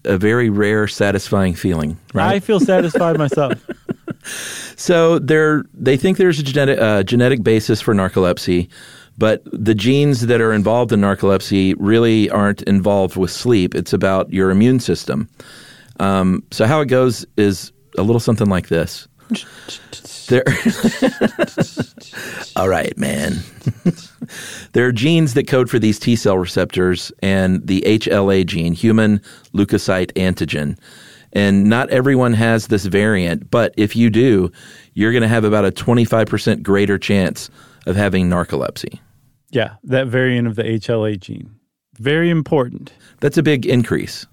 [0.05, 1.97] a very rare, satisfying feeling.
[2.13, 2.35] Right?
[2.35, 3.53] I feel satisfied myself.
[4.75, 8.69] So they're they think there's a genetic uh, genetic basis for narcolepsy,
[9.17, 13.75] but the genes that are involved in narcolepsy really aren't involved with sleep.
[13.75, 15.29] It's about your immune system.
[15.99, 19.07] Um, so how it goes is a little something like this.
[20.27, 20.43] There,
[22.55, 23.39] all right, man.
[24.73, 29.21] there are genes that code for these T cell receptors and the HLA gene, human
[29.53, 30.77] leukocyte antigen.
[31.33, 34.51] And not everyone has this variant, but if you do,
[34.93, 37.49] you're going to have about a 25% greater chance
[37.85, 38.99] of having narcolepsy.
[39.53, 41.55] Yeah, that variant of the HLA gene.
[41.99, 42.91] Very important.
[43.19, 44.25] That's a big increase.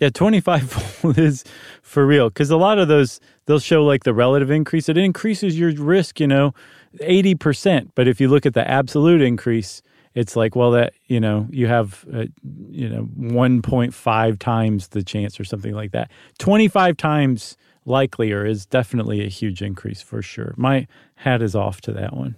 [0.00, 1.44] Yeah, 25 fold is
[1.82, 4.88] for real because a lot of those, they'll show like the relative increase.
[4.88, 6.52] It increases your risk, you know,
[7.00, 7.90] 80%.
[7.94, 9.82] But if you look at the absolute increase,
[10.14, 12.24] it's like, well, that, you know, you have, uh,
[12.70, 16.10] you know, 1.5 times the chance or something like that.
[16.38, 20.54] 25 times likelier is definitely a huge increase for sure.
[20.56, 22.34] My hat is off to that one.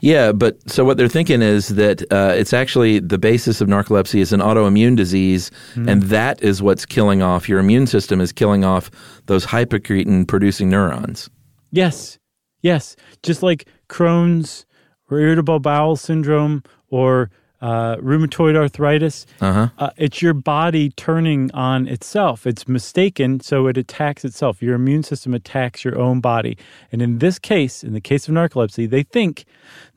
[0.00, 4.20] Yeah, but so what they're thinking is that uh, it's actually the basis of narcolepsy
[4.20, 8.64] is an autoimmune disease, and that is what's killing off your immune system is killing
[8.64, 8.90] off
[9.26, 11.28] those hypocretin producing neurons.
[11.70, 12.18] Yes,
[12.62, 12.96] yes.
[13.22, 14.64] Just like Crohn's
[15.10, 19.68] or irritable bowel syndrome or uh, rheumatoid arthritis, Uh-huh.
[19.78, 22.46] uh, it's your body turning on itself.
[22.46, 24.62] It's mistaken, so it attacks itself.
[24.62, 26.56] Your immune system attacks your own body.
[26.92, 29.44] And in this case, in the case of narcolepsy, they think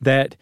[0.00, 0.36] that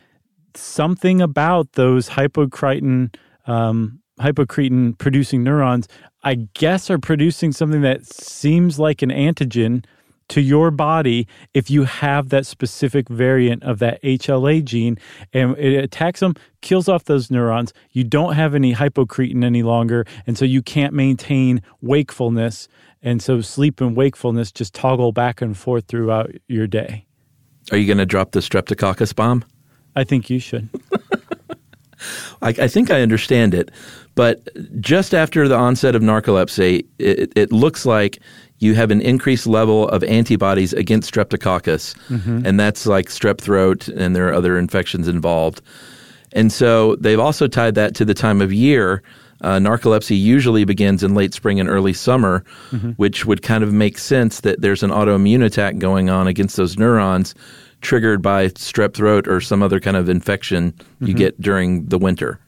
[0.54, 3.14] something about those hypocretin
[3.46, 5.88] um, hypocretin producing neurons,
[6.22, 9.84] I guess, are producing something that seems like an antigen
[10.31, 14.97] to your body if you have that specific variant of that HLA gene
[15.33, 17.72] and it attacks them, kills off those neurons.
[17.91, 22.68] You don't have any hypocretin any longer, and so you can't maintain wakefulness.
[23.03, 27.07] And so sleep and wakefulness just toggle back and forth throughout your day.
[27.72, 29.45] Are you going to drop the streptococcus bomb?
[29.97, 30.68] I think you should.
[32.42, 33.70] I, I think I understand it,
[34.14, 34.48] but
[34.80, 38.18] just after the onset of narcolepsy, it, it looks like
[38.59, 41.94] you have an increased level of antibodies against streptococcus,
[42.46, 45.62] and that's like strep throat, and there are other infections involved.
[46.32, 49.03] And so they've also tied that to the time of year.
[49.42, 52.44] Uh, narcolepsy usually begins in late spring and early summer,
[52.96, 56.76] which would kind of make sense that there's an autoimmune attack going on against those
[56.76, 57.34] neurons
[57.81, 61.16] triggered by strep throat or some other kind of infection you mm-hmm.
[61.16, 62.41] get during the winter.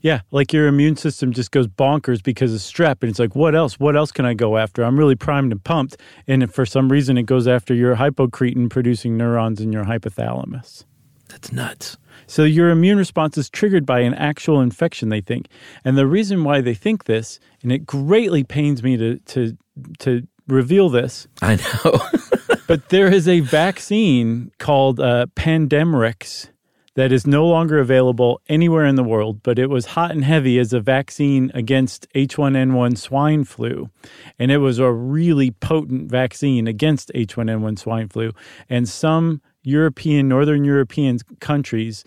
[0.00, 3.54] Yeah, like your immune system just goes bonkers because of strep, and it's like, what
[3.54, 3.80] else?
[3.80, 4.84] What else can I go after?
[4.84, 8.70] I'm really primed and pumped, and if for some reason it goes after your hypocretin
[8.70, 10.84] producing neurons in your hypothalamus.
[11.28, 11.96] That's nuts.
[12.26, 15.48] So your immune response is triggered by an actual infection, they think.
[15.84, 19.56] And the reason why they think this, and it greatly pains me to to
[20.00, 22.00] to reveal this, I know.
[22.66, 26.48] but there is a vaccine called uh, Pandemrix
[26.94, 30.58] that is no longer available anywhere in the world, but it was hot and heavy
[30.58, 33.90] as a vaccine against H1N1 swine flu.
[34.38, 38.32] And it was a really potent vaccine against H1N1 swine flu.
[38.70, 42.04] And some European, Northern European countries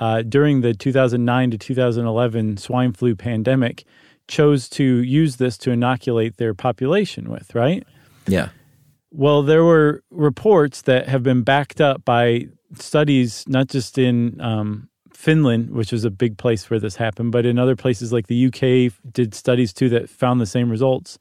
[0.00, 3.84] uh, during the 2009 to 2011 swine flu pandemic
[4.26, 7.86] chose to use this to inoculate their population with, right?
[8.26, 8.48] yeah.
[9.10, 14.88] Well, there were reports that have been backed up by studies, not just in um,
[15.12, 18.46] Finland, which was a big place where this happened, but in other places like the
[18.46, 21.18] UK did studies too that found the same results.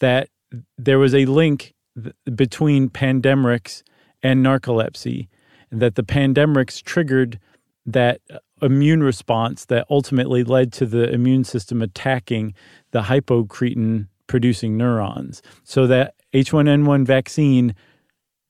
[0.00, 0.28] That
[0.76, 3.82] there was a link th- between pandemrix
[4.22, 5.28] and narcolepsy,
[5.70, 7.38] and that the pandemrix triggered
[7.84, 8.20] that
[8.62, 12.54] immune response that ultimately led to the immune system attacking
[12.90, 15.42] the hypocretin producing neurons.
[15.64, 17.74] So that H1N1 vaccine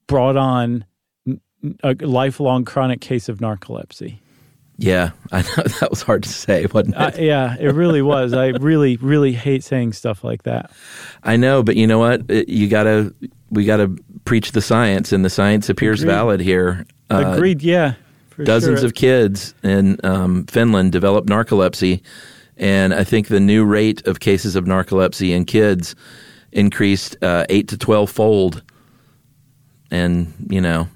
[0.07, 0.85] brought on
[1.83, 4.19] a lifelong chronic case of narcolepsy.
[4.77, 5.11] Yeah.
[5.33, 5.49] I know
[5.81, 7.01] that was hard to say, wasn't it?
[7.01, 8.33] Uh, yeah, it really was.
[8.33, 10.71] I really, really hate saying stuff like that.
[11.25, 12.23] I know, but you know what?
[12.29, 13.13] It- you gotta,
[13.51, 16.13] we gotta preach the science, and the science appears Agreed.
[16.15, 16.87] valid here.
[17.11, 17.63] Uh, Agreed.
[17.63, 17.95] Yeah.
[18.45, 18.87] dozens sure.
[18.87, 22.03] of kids in um, Finland developed narcolepsy,
[22.59, 25.95] and I think the new rate of cases of narcolepsy in kids
[26.53, 28.63] increased uh, eight to twelve fold.
[29.91, 30.89] And you know,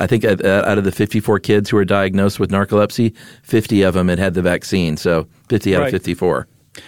[0.00, 4.08] I think out of the fifty-four kids who were diagnosed with narcolepsy, fifty of them
[4.08, 4.96] had had the vaccine.
[4.96, 5.86] So fifty out Right.
[5.88, 6.46] of fifty-four.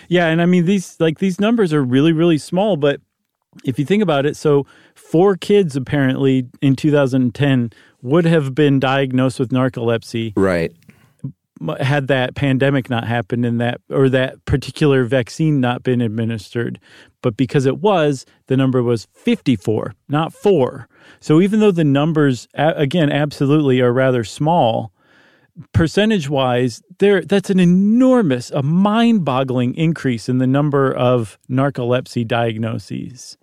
[0.09, 3.01] Yeah, and I mean these like these numbers are really really small, but
[3.65, 7.71] if you think about it, so four kids apparently in 2010
[8.01, 10.73] would have been diagnosed with narcolepsy Right.
[11.81, 16.81] Had that pandemic not happened and that or that particular vaccine not been administered.
[17.23, 20.89] But because it was, the number was 54, not 4.
[21.21, 24.93] So even though the numbers again absolutely are rather small,
[25.73, 33.37] percentage wise, there that's an enormous, a mind-boggling increase in the number of narcolepsy diagnoses.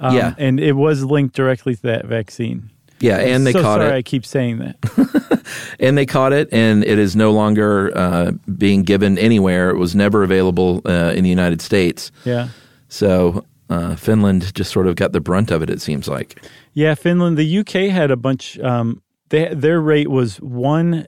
[0.00, 0.34] Um, Yeah.
[0.36, 2.70] and it was linked directly to that vaccine.
[3.02, 3.98] Yeah, and they so caught sorry it.
[3.98, 5.44] I keep saying that.
[5.80, 9.70] and they caught it, and it is no longer uh, being given anywhere.
[9.70, 12.12] It was never available uh, in the United States.
[12.24, 12.48] Yeah.
[12.88, 15.70] So uh, Finland just sort of got the brunt of it.
[15.70, 16.42] It seems like.
[16.74, 17.36] Yeah, Finland.
[17.36, 18.58] The UK had a bunch.
[18.60, 21.06] Um, they, their rate was one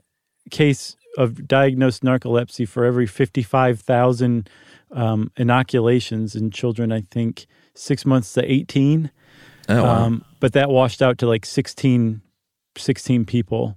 [0.51, 4.49] case of diagnosed narcolepsy for every fifty-five thousand
[4.91, 6.91] um, inoculations in children.
[6.91, 9.11] I think six months to eighteen.
[9.69, 10.05] Oh, wow.
[10.05, 12.21] Um, but that washed out to like 16,
[12.77, 13.75] 16 people.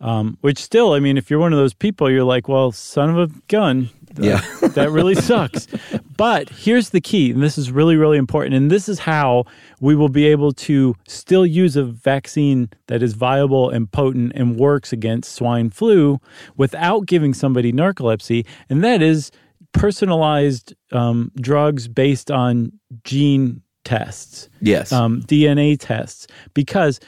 [0.00, 3.10] Um, which still, I mean, if you're one of those people, you're like, well, son
[3.10, 3.90] of a gun.
[4.18, 4.40] Yeah.
[4.74, 5.68] that really sucks.
[6.16, 8.56] But here's the key, and this is really, really important.
[8.56, 9.44] And this is how
[9.78, 14.56] we will be able to still use a vaccine that is viable and potent and
[14.56, 16.18] works against swine flu
[16.56, 18.44] without giving somebody narcolepsy.
[18.68, 19.30] And that is
[19.70, 22.72] personalized um, drugs based on
[23.04, 24.92] gene tests, Yes.
[24.92, 27.00] um, DNA tests, because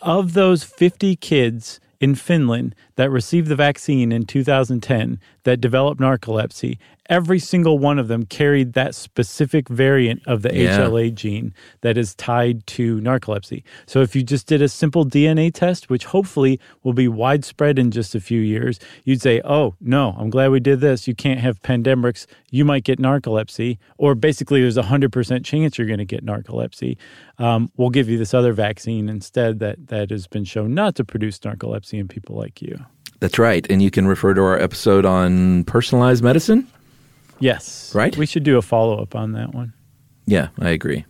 [0.00, 6.78] of those 50 kids in Finland that received the vaccine in 2010 that developed narcolepsy,
[7.10, 10.78] every single one of them carried that specific variant of the Yeah.
[10.78, 11.52] HLA gene
[11.82, 13.64] that is tied to narcolepsy.
[13.84, 17.90] So if you just did a simple DNA test, which hopefully will be widespread in
[17.90, 21.08] just a few years, you'd say, oh, no, I'm glad we did this.
[21.08, 22.26] You can't have Pandemrix.
[22.50, 23.78] You might get narcolepsy.
[23.98, 26.96] Or basically, there's a 100% chance you're going to get narcolepsy.
[27.38, 31.04] Um, we'll give you this other vaccine instead that, that has been shown not to
[31.04, 32.78] produce narcolepsy in people like you.
[33.18, 33.66] That's right.
[33.68, 36.66] And you can refer to our episode on personalized medicine.
[37.40, 37.94] Yes.
[37.94, 38.16] Right?
[38.16, 39.72] We should do a follow up on that one.
[40.26, 41.04] Yeah, I agree.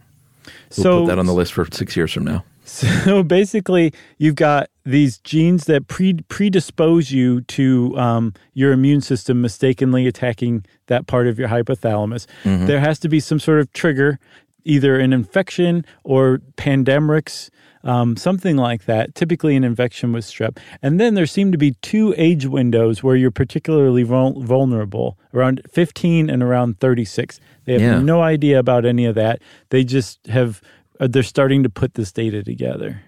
[0.47, 2.45] We'll so put that on the list for six years from now.
[2.65, 9.41] So basically, you've got these genes that pre- predispose you to um, your immune system
[9.43, 12.27] mistakenly attacking that part of your hypothalamus.
[12.45, 14.19] There has to be some sort of trigger,
[14.65, 17.51] either an infection or Pandemrix,
[17.85, 19.15] um, something like that.
[19.15, 20.59] Typically, an infection with strep.
[20.83, 25.63] And then there seem to be two age windows where you're particularly vul- vulnerable around
[25.71, 27.41] 15 and around 36.
[27.65, 28.01] They have Yeah.
[28.01, 29.41] no idea about any of that.
[29.71, 30.61] They just have
[31.01, 33.01] uh, they're starting to put this data together.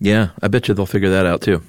[0.00, 1.60] Yeah, I bet you they'll figure that out too.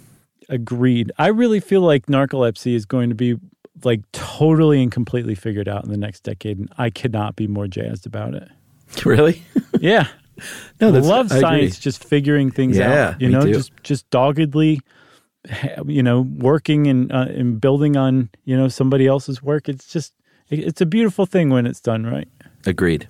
[0.50, 1.12] Agreed.
[1.18, 3.36] I really feel like narcolepsy is going to be
[3.84, 7.68] like totally and completely figured out in the next decade, and I cannot be more
[7.68, 8.48] jazzed about it.
[9.06, 9.44] Really?
[9.80, 10.08] Yeah,
[10.82, 11.42] no, I that's, love I agree.
[11.42, 13.22] science just figuring things Yeah, out.
[13.22, 13.54] You know, too.
[13.54, 14.80] just just doggedly,
[15.86, 19.70] you know, working and uh, and building on you know somebody else's work.
[19.70, 20.14] It's just
[20.50, 22.28] it- it's a beautiful thing when it's done right.
[22.66, 23.08] Agreed.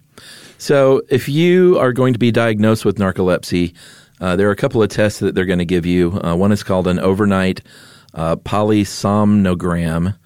[0.58, 3.74] So, if you are going to be diagnosed with narcolepsy,
[4.20, 6.20] uh, there are a couple of tests that they're going to give you.
[6.24, 7.62] Uh, one is called an overnight
[8.16, 10.18] uh, polysomnogram.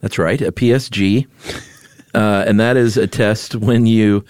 [0.00, 1.26] That's right, a PSG.
[2.14, 4.24] Uh, and that is a test when you,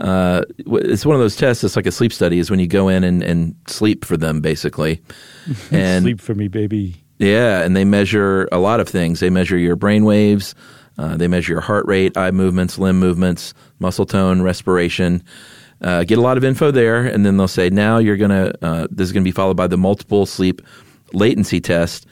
[0.00, 2.88] uh, it's one of those tests, it's like a sleep study, is when you go
[2.88, 5.00] in and, and sleep for them, basically.
[5.70, 6.96] And Sleep for me, baby.
[7.18, 9.20] yeah, and they measure a lot of things.
[9.20, 10.54] They measure your brain waves,
[10.96, 15.22] uh, they measure your heart rate, eye movements, limb movements, muscle tone, respiration.
[15.80, 18.54] Uh, get a lot of info there, and then they'll say, now you're going to,
[18.64, 20.62] uh, this is going to be followed by the multiple sleep
[21.12, 22.06] latency test,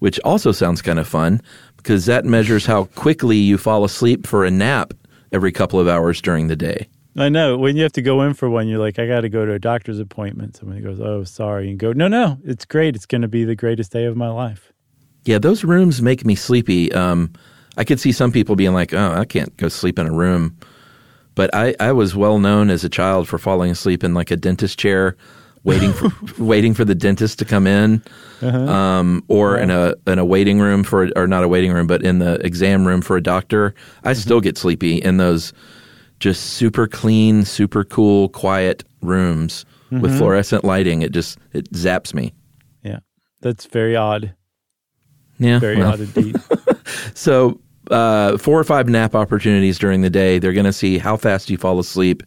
[0.00, 1.40] which also sounds kind of fun
[1.82, 4.94] because that measures how quickly you fall asleep for a nap
[5.32, 6.88] every couple of hours during the day.
[7.16, 9.28] I know when you have to go in for one, you're like, I got to
[9.28, 10.56] go to a doctor's appointment.
[10.56, 11.68] Somebody goes, Oh, sorry.
[11.68, 12.96] And go, No, no, it's great.
[12.96, 14.72] It's going to be the greatest day of my life.
[15.24, 16.90] Yeah, those rooms make me sleepy.
[16.92, 17.32] Um,
[17.76, 20.56] I could see some people being like, "Oh, I can't go sleep in a room,"
[21.34, 24.36] but I, I was well known as a child for falling asleep in like a
[24.36, 25.16] dentist chair,
[25.64, 26.10] waiting for
[26.42, 28.02] waiting for the dentist to come in,
[28.40, 28.58] uh-huh.
[28.58, 32.02] um, or in a in a waiting room for or not a waiting room, but
[32.02, 33.74] in the exam room for a doctor.
[34.04, 34.20] I mm-hmm.
[34.20, 35.52] still get sleepy in those
[36.20, 40.18] just super clean, super cool, quiet rooms with mm-hmm.
[40.18, 41.02] fluorescent lighting.
[41.02, 42.32] It just it zaps me.
[42.82, 43.00] Yeah.
[43.40, 44.34] That's very odd.
[45.38, 45.92] Yeah, Very well.
[45.92, 46.36] odd indeed.
[47.14, 47.60] So,
[47.92, 50.38] uh, four or five nap opportunities during the day.
[50.38, 52.22] They're going to see how fast you fall asleep,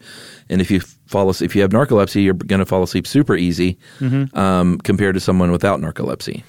[0.48, 3.36] and if you fall as- if you have narcolepsy, you're going to fall asleep super
[3.36, 3.78] easy
[4.34, 6.42] um, compared to someone without narcolepsy.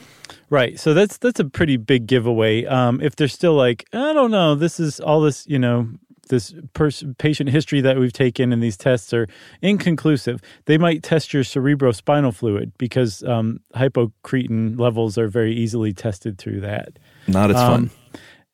[0.49, 0.79] Right.
[0.79, 2.65] So that's that's a pretty big giveaway.
[2.65, 5.89] Um, if they're still like, I don't know, this is all this, you know,
[6.29, 9.27] this pers- patient history that we've taken and these tests are
[9.61, 10.41] inconclusive.
[10.65, 16.61] They might test your cerebrospinal fluid because um, hypocretin levels are very easily tested through
[16.61, 16.97] that.
[17.27, 17.96] Not as Um, fun.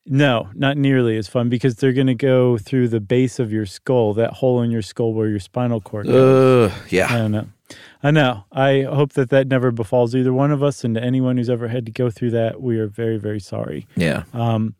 [0.06, 3.66] No, not nearly as fun because they're going to go through the base of your
[3.66, 6.72] skull, that hole in your skull where your spinal cord goes.
[6.72, 7.48] Ugh, I yeah, don't know.
[8.04, 8.44] I know.
[8.52, 11.70] I hope that that never befalls either one of us, and to anyone who's ever
[11.70, 13.88] had to go through that, we are very, very sorry.
[13.96, 14.76] yeah, Um,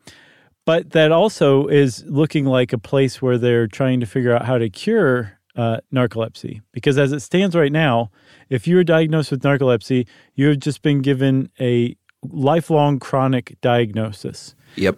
[0.66, 4.58] But that also is looking like a place where they're trying to figure out how
[4.58, 6.62] to cure uh, narcolepsy.
[6.74, 8.12] Because as it stands right now,
[8.50, 10.06] if you are diagnosed with narcolepsy,
[10.36, 14.54] you have just been given a lifelong chronic diagnosis.
[14.76, 14.98] yep,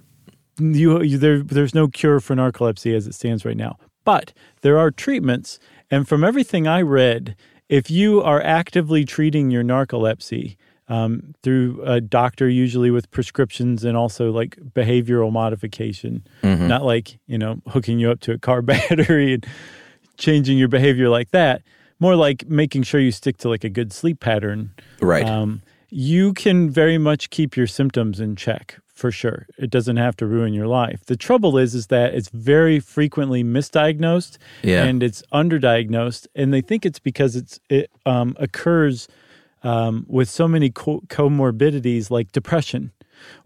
[0.60, 3.78] you, you there, there's no cure for narcolepsy as it stands right now.
[4.04, 7.36] But there are treatments, and from everything I read,
[7.70, 13.98] if you are actively treating your narcolepsy um, through a doctor, usually with prescriptions and
[13.98, 16.24] also like behavioral modification,
[16.68, 19.46] not like you know hooking you up to a car battery and
[20.18, 21.64] changing your behavior like that,
[22.00, 25.26] more like making sure you stick to like a good sleep pattern right.
[25.26, 29.46] um, you can very much keep your symptoms in check for sure.
[29.58, 31.06] It doesn't have to ruin your life.
[31.06, 34.86] The trouble is, is that it's very frequently misdiagnosed Yeah.
[34.86, 39.08] and it's underdiagnosed, and they think it's because it's it um, occurs
[39.64, 42.92] um, with so many co- comorbidities like depression,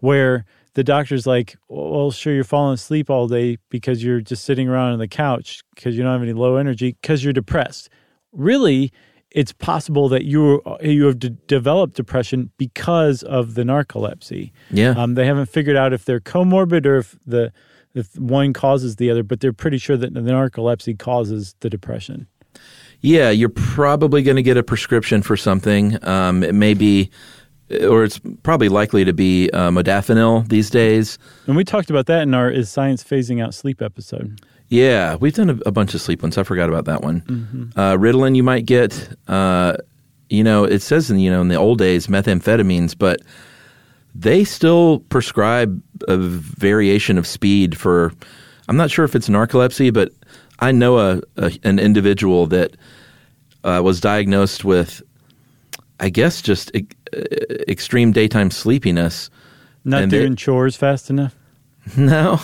[0.01, 0.45] where
[0.75, 4.93] the doctor's like, "Well, sure, you're falling asleep all day because you're just sitting around
[4.93, 7.89] on the couch because you don't have any low energy because you're depressed."
[8.31, 8.91] Really,
[9.31, 14.51] it's possible that you you have de- developed depression because of the narcolepsy.
[14.71, 14.91] Yeah.
[14.91, 17.51] Um, they haven't figured out if they're comorbid or if the
[17.93, 22.27] if one causes the other, but they're pretty sure that the narcolepsy causes the depression.
[23.01, 26.03] Yeah, you're probably going to get a prescription for something.
[26.05, 27.09] Um, it may be,
[27.81, 31.17] or it's probably likely to be uh, modafinil these days.
[31.47, 34.41] And we talked about that in our "Is Science Phasing Out Sleep" episode.
[34.69, 36.37] Yeah, we've done a, a bunch of sleep ones.
[36.37, 37.71] I forgot about that one.
[37.75, 39.09] Uh, Ritalin, you might get.
[39.27, 39.75] Uh,
[40.29, 43.19] you know, it says in you know in the old days methamphetamines, but
[44.13, 48.13] they still prescribe a variation of speed for.
[48.67, 50.11] I'm not sure if it's narcolepsy, but
[50.59, 52.75] I know a, a an individual that
[53.63, 55.01] uh, was diagnosed with,
[55.99, 56.85] I guess, just e-
[57.67, 59.31] extreme daytime sleepiness.
[59.83, 61.35] Not And they- doing chores fast enough.
[61.97, 62.39] No,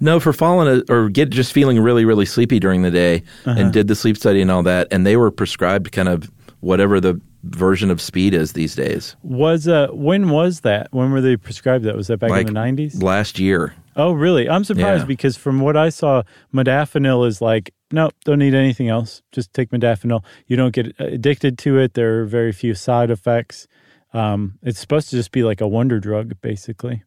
[0.00, 3.88] no, for falling or get just feeling really, really sleepy during the day, and did
[3.88, 6.30] the sleep study and all that, and they were prescribed kind of
[6.60, 9.14] whatever the version of speed is these days.
[9.22, 10.88] Was uh when was that?
[10.90, 11.94] When were they prescribed that?
[11.96, 13.00] Was that back in the nineties?
[13.02, 13.74] last year.
[13.94, 14.48] Oh, really?
[14.48, 15.06] I'm surprised Yeah.
[15.06, 16.22] because from what I saw,
[16.52, 19.22] modafinil is like, no, don't need anything else.
[19.32, 20.22] Just take modafinil.
[20.48, 21.94] You don't get addicted to it.
[21.94, 23.66] There are very few side effects.
[24.12, 27.04] Um, it's supposed to just be like a wonder drug, basically.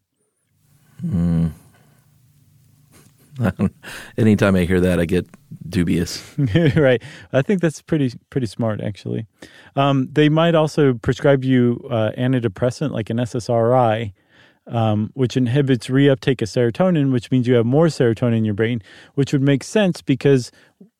[4.18, 5.26] Anytime I hear that, I get
[5.68, 6.34] dubious.
[6.76, 7.02] right.
[7.32, 9.26] I think that's pretty pretty smart, actually.
[9.76, 14.12] Um, they might also prescribe you uh, antidepressant like an SSRI,
[14.66, 18.82] um, which inhibits reuptake of serotonin, which means you have more serotonin in your brain,
[19.14, 20.50] which would make sense because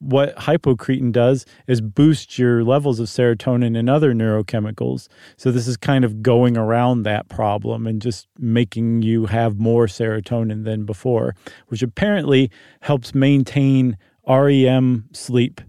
[0.01, 5.09] what hypocretin does is boost your levels of serotonin and other neurochemicals.
[5.37, 9.87] So this is kind of going around that problem and just making you have more
[9.87, 11.37] serotonin than before,
[11.69, 13.97] which apparently helps maintain
[14.27, 15.61] REM sleep,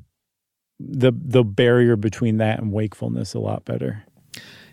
[0.80, 4.04] the the barrier between that and wakefulness a lot better.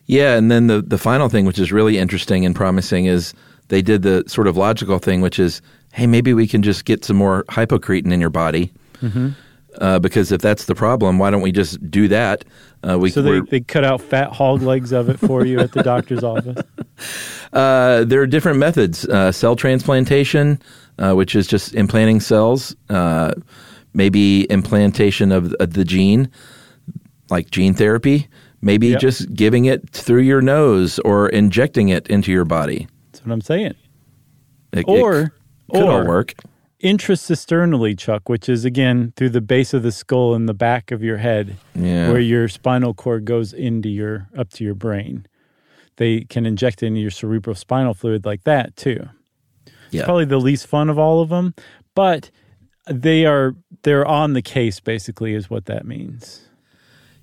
[0.06, 3.34] Yeah, and then the the final thing, which is really interesting and promising, is
[3.68, 5.60] they did the sort of logical thing, which is,
[5.92, 8.72] hey, maybe we can just get some more hypocretin in your body.
[9.02, 9.30] Mm-hmm.
[9.80, 12.44] Uh, because if that's the problem, why don't we just do that?
[12.82, 15.72] Uh, we So they, they cut out fat hog legs of it for you at
[15.72, 16.62] the doctor's office.
[17.52, 19.06] Uh, there are different methods.
[19.06, 20.60] Uh, cell transplantation,
[20.98, 23.32] uh, which is just implanting cells, uh,
[23.94, 26.30] maybe implantation of, of the gene,
[27.30, 28.28] like gene therapy,
[28.60, 29.00] maybe Yep.
[29.00, 32.86] just giving it through your nose or injecting it into your body.
[33.12, 33.74] That's what I'm saying.
[34.72, 35.30] It, Or it
[35.72, 36.34] could all work.
[36.82, 41.02] Intracisternally, Chuck, which is again through the base of the skull and the back of
[41.02, 42.10] your head, Yeah.
[42.10, 45.26] where your spinal cord goes into your up to your brain.
[45.96, 49.08] They can inject it into your cerebrospinal fluid like that too.
[49.90, 50.04] Yeah.
[50.04, 51.54] probably the least fun of all of them,
[51.94, 52.30] but
[52.86, 53.54] they are
[53.84, 56.42] they're on the case basically is what that means.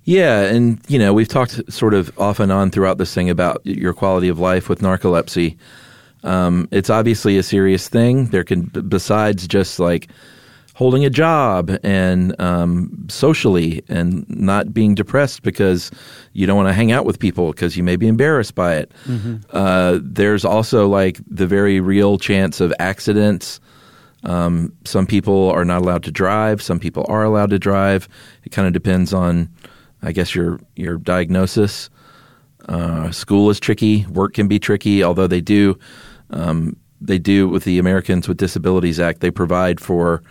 [0.02, 3.60] Yeah, and you know we've talked sort of off and on throughout this thing about
[3.64, 5.56] your quality of life with narcolepsy.
[6.26, 8.26] Um, it's obviously a serious thing.
[8.26, 10.08] There can, besides just like
[10.74, 15.90] holding a job and um, socially, and not being depressed because
[16.34, 18.92] you don't want to hang out with people because you may be embarrassed by it.
[19.52, 23.58] Uh, there's also like the very real chance of accidents.
[24.24, 26.60] Um, some people are not allowed to drive.
[26.60, 28.06] Some people are allowed to drive.
[28.44, 29.48] It kind of depends on,
[30.02, 31.88] I guess, your your diagnosis.
[32.68, 34.04] Uh, school is tricky.
[34.06, 35.02] Work can be tricky.
[35.04, 35.78] Although they do,
[36.30, 40.22] um, they do with the Americans with Disabilities Act, they provide for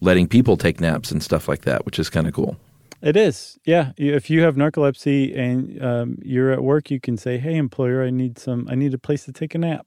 [0.00, 2.56] letting people take naps and stuff like that, which is kind of cool.
[3.02, 3.92] It is, yeah.
[3.96, 8.10] If you have narcolepsy and um, you're at work, you can say, "Hey, employer, I
[8.10, 8.68] need some.
[8.70, 9.86] I need a place to take a nap,"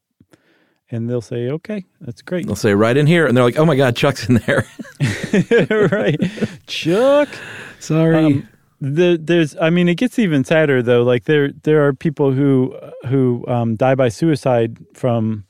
[0.92, 3.64] and they'll say, "Okay, that's great." They'll say right in here, and they're like, "Oh
[3.64, 4.68] my God, Chuck's in there."
[5.92, 6.20] right,
[6.68, 7.30] Chuck.
[7.80, 8.26] Sorry.
[8.26, 8.50] Um,
[8.82, 11.04] the, there's, I mean, it gets even sadder though.
[11.04, 15.46] Like there, there are people who who um, die by suicide from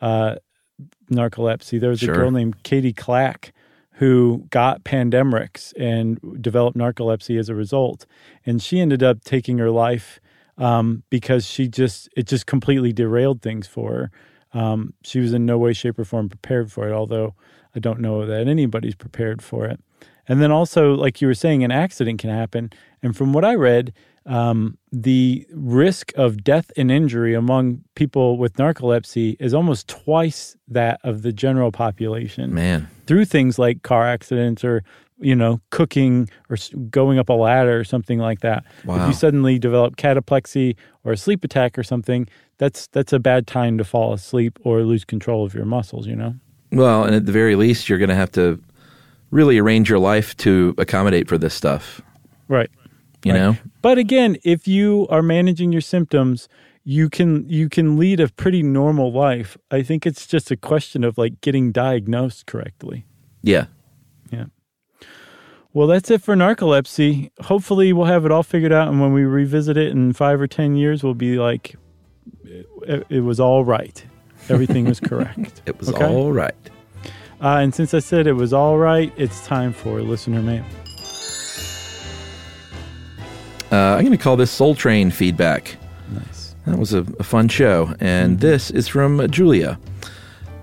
[0.00, 0.36] uh,
[1.10, 1.80] narcolepsy.
[1.80, 3.52] There was a girl named Katie Clack
[3.98, 8.06] who got pandemrix and developed narcolepsy as a result,
[8.44, 10.20] and she ended up taking her life
[10.58, 14.10] um, because she just it just completely derailed things for her.
[14.58, 16.92] Um, she was in no way, shape, or form prepared for it.
[16.92, 17.34] Although
[17.74, 19.80] I don't know that anybody's prepared for it.
[20.28, 22.70] And then also, like you were saying, an accident can happen.
[23.02, 23.92] And from what I read,
[24.26, 30.98] um, the risk of death and injury among people with narcolepsy is almost twice that
[31.04, 32.54] of the general population.
[32.54, 32.88] Man.
[33.06, 34.82] Through things like car accidents or
[35.20, 36.56] you know, cooking or
[36.90, 38.64] going up a ladder or something like that.
[38.84, 39.02] Wow.
[39.02, 43.46] If you suddenly develop cataplexy or a sleep attack or something, that's that's a bad
[43.46, 46.34] time to fall asleep or lose control of your muscles, you know.
[46.72, 48.60] Well, and at the very least you're going to have to
[49.34, 52.00] really arrange your life to accommodate for this stuff.
[52.46, 52.70] Right.
[53.24, 53.38] You right.
[53.38, 53.56] know?
[53.82, 56.48] But again, if you are managing your symptoms,
[56.84, 59.56] you can you can lead a pretty normal life.
[59.70, 63.06] I think it's just a question of like getting diagnosed correctly.
[63.42, 63.66] Yeah.
[64.30, 64.46] Yeah.
[65.72, 67.30] Well, that's it for narcolepsy.
[67.40, 70.46] Hopefully, we'll have it all figured out, and when we revisit it in five or
[70.46, 71.74] ten years, we'll be like,
[72.44, 74.04] it, it was all right.
[74.48, 75.62] Everything was correct.
[75.66, 76.04] it was Okay?
[76.06, 76.54] all right.
[77.40, 80.64] Uh, and since I said it was all right, it's time for listener mail.
[83.72, 85.76] Uh, I'm going to call this Soul Train feedback.
[86.10, 86.54] Nice.
[86.66, 87.94] That was a, a fun show.
[87.98, 89.78] And this is from Julia.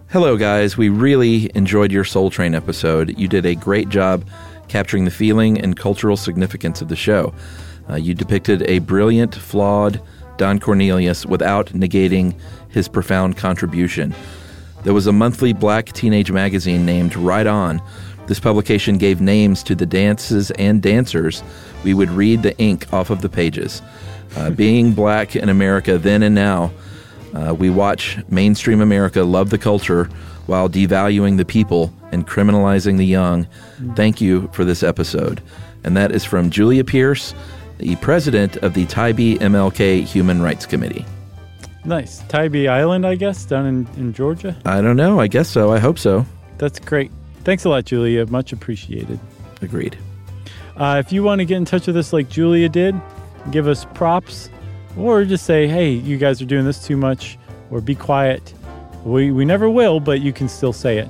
[0.10, 0.78] Hello, guys.
[0.78, 3.18] We really enjoyed your Soul Train episode.
[3.20, 4.26] You did a great job
[4.68, 7.34] capturing the feeling and cultural significance of the show.
[7.90, 10.02] Uh, you depicted a brilliant, flawed
[10.38, 12.34] Don Cornelius without negating
[12.70, 14.16] his profound contribution.
[14.84, 17.82] There was a monthly black teenage magazine named Right On.
[18.28, 21.44] This publication gave names to the dances and dancers.
[21.84, 23.82] We would read the ink off of the pages.
[24.36, 26.72] Uh, being black in America then and now,
[27.36, 30.06] uh, we watch mainstream America love the culture
[30.48, 33.48] while devaluing the people and criminalizing the young.
[33.96, 35.42] Thank you for this episode.
[35.84, 37.34] And that is from Julia Pierce,
[37.78, 41.06] the president of the Tybee MLK Human Rights Committee.
[41.84, 42.20] Nice.
[42.28, 44.56] Tybee Island, I guess, down in, in Georgia.
[44.66, 45.20] I don't know.
[45.20, 45.72] I guess so.
[45.72, 46.26] I hope so.
[46.58, 47.12] That's great.
[47.44, 48.26] Thanks a lot, Julia.
[48.28, 49.20] Much appreciated.
[49.62, 49.98] Agreed.
[50.78, 52.96] Uh, if you want to get in touch with us like Julia did,
[53.52, 54.50] give us props,
[54.98, 57.38] or just say, hey, you guys are doing this too much,
[57.72, 58.54] or be quiet.
[59.04, 61.10] We, we never will, but you can still say it.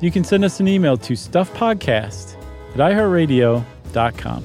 [0.00, 2.36] You can send us an email to stuffpodcast
[2.72, 4.44] at iheartradio.com.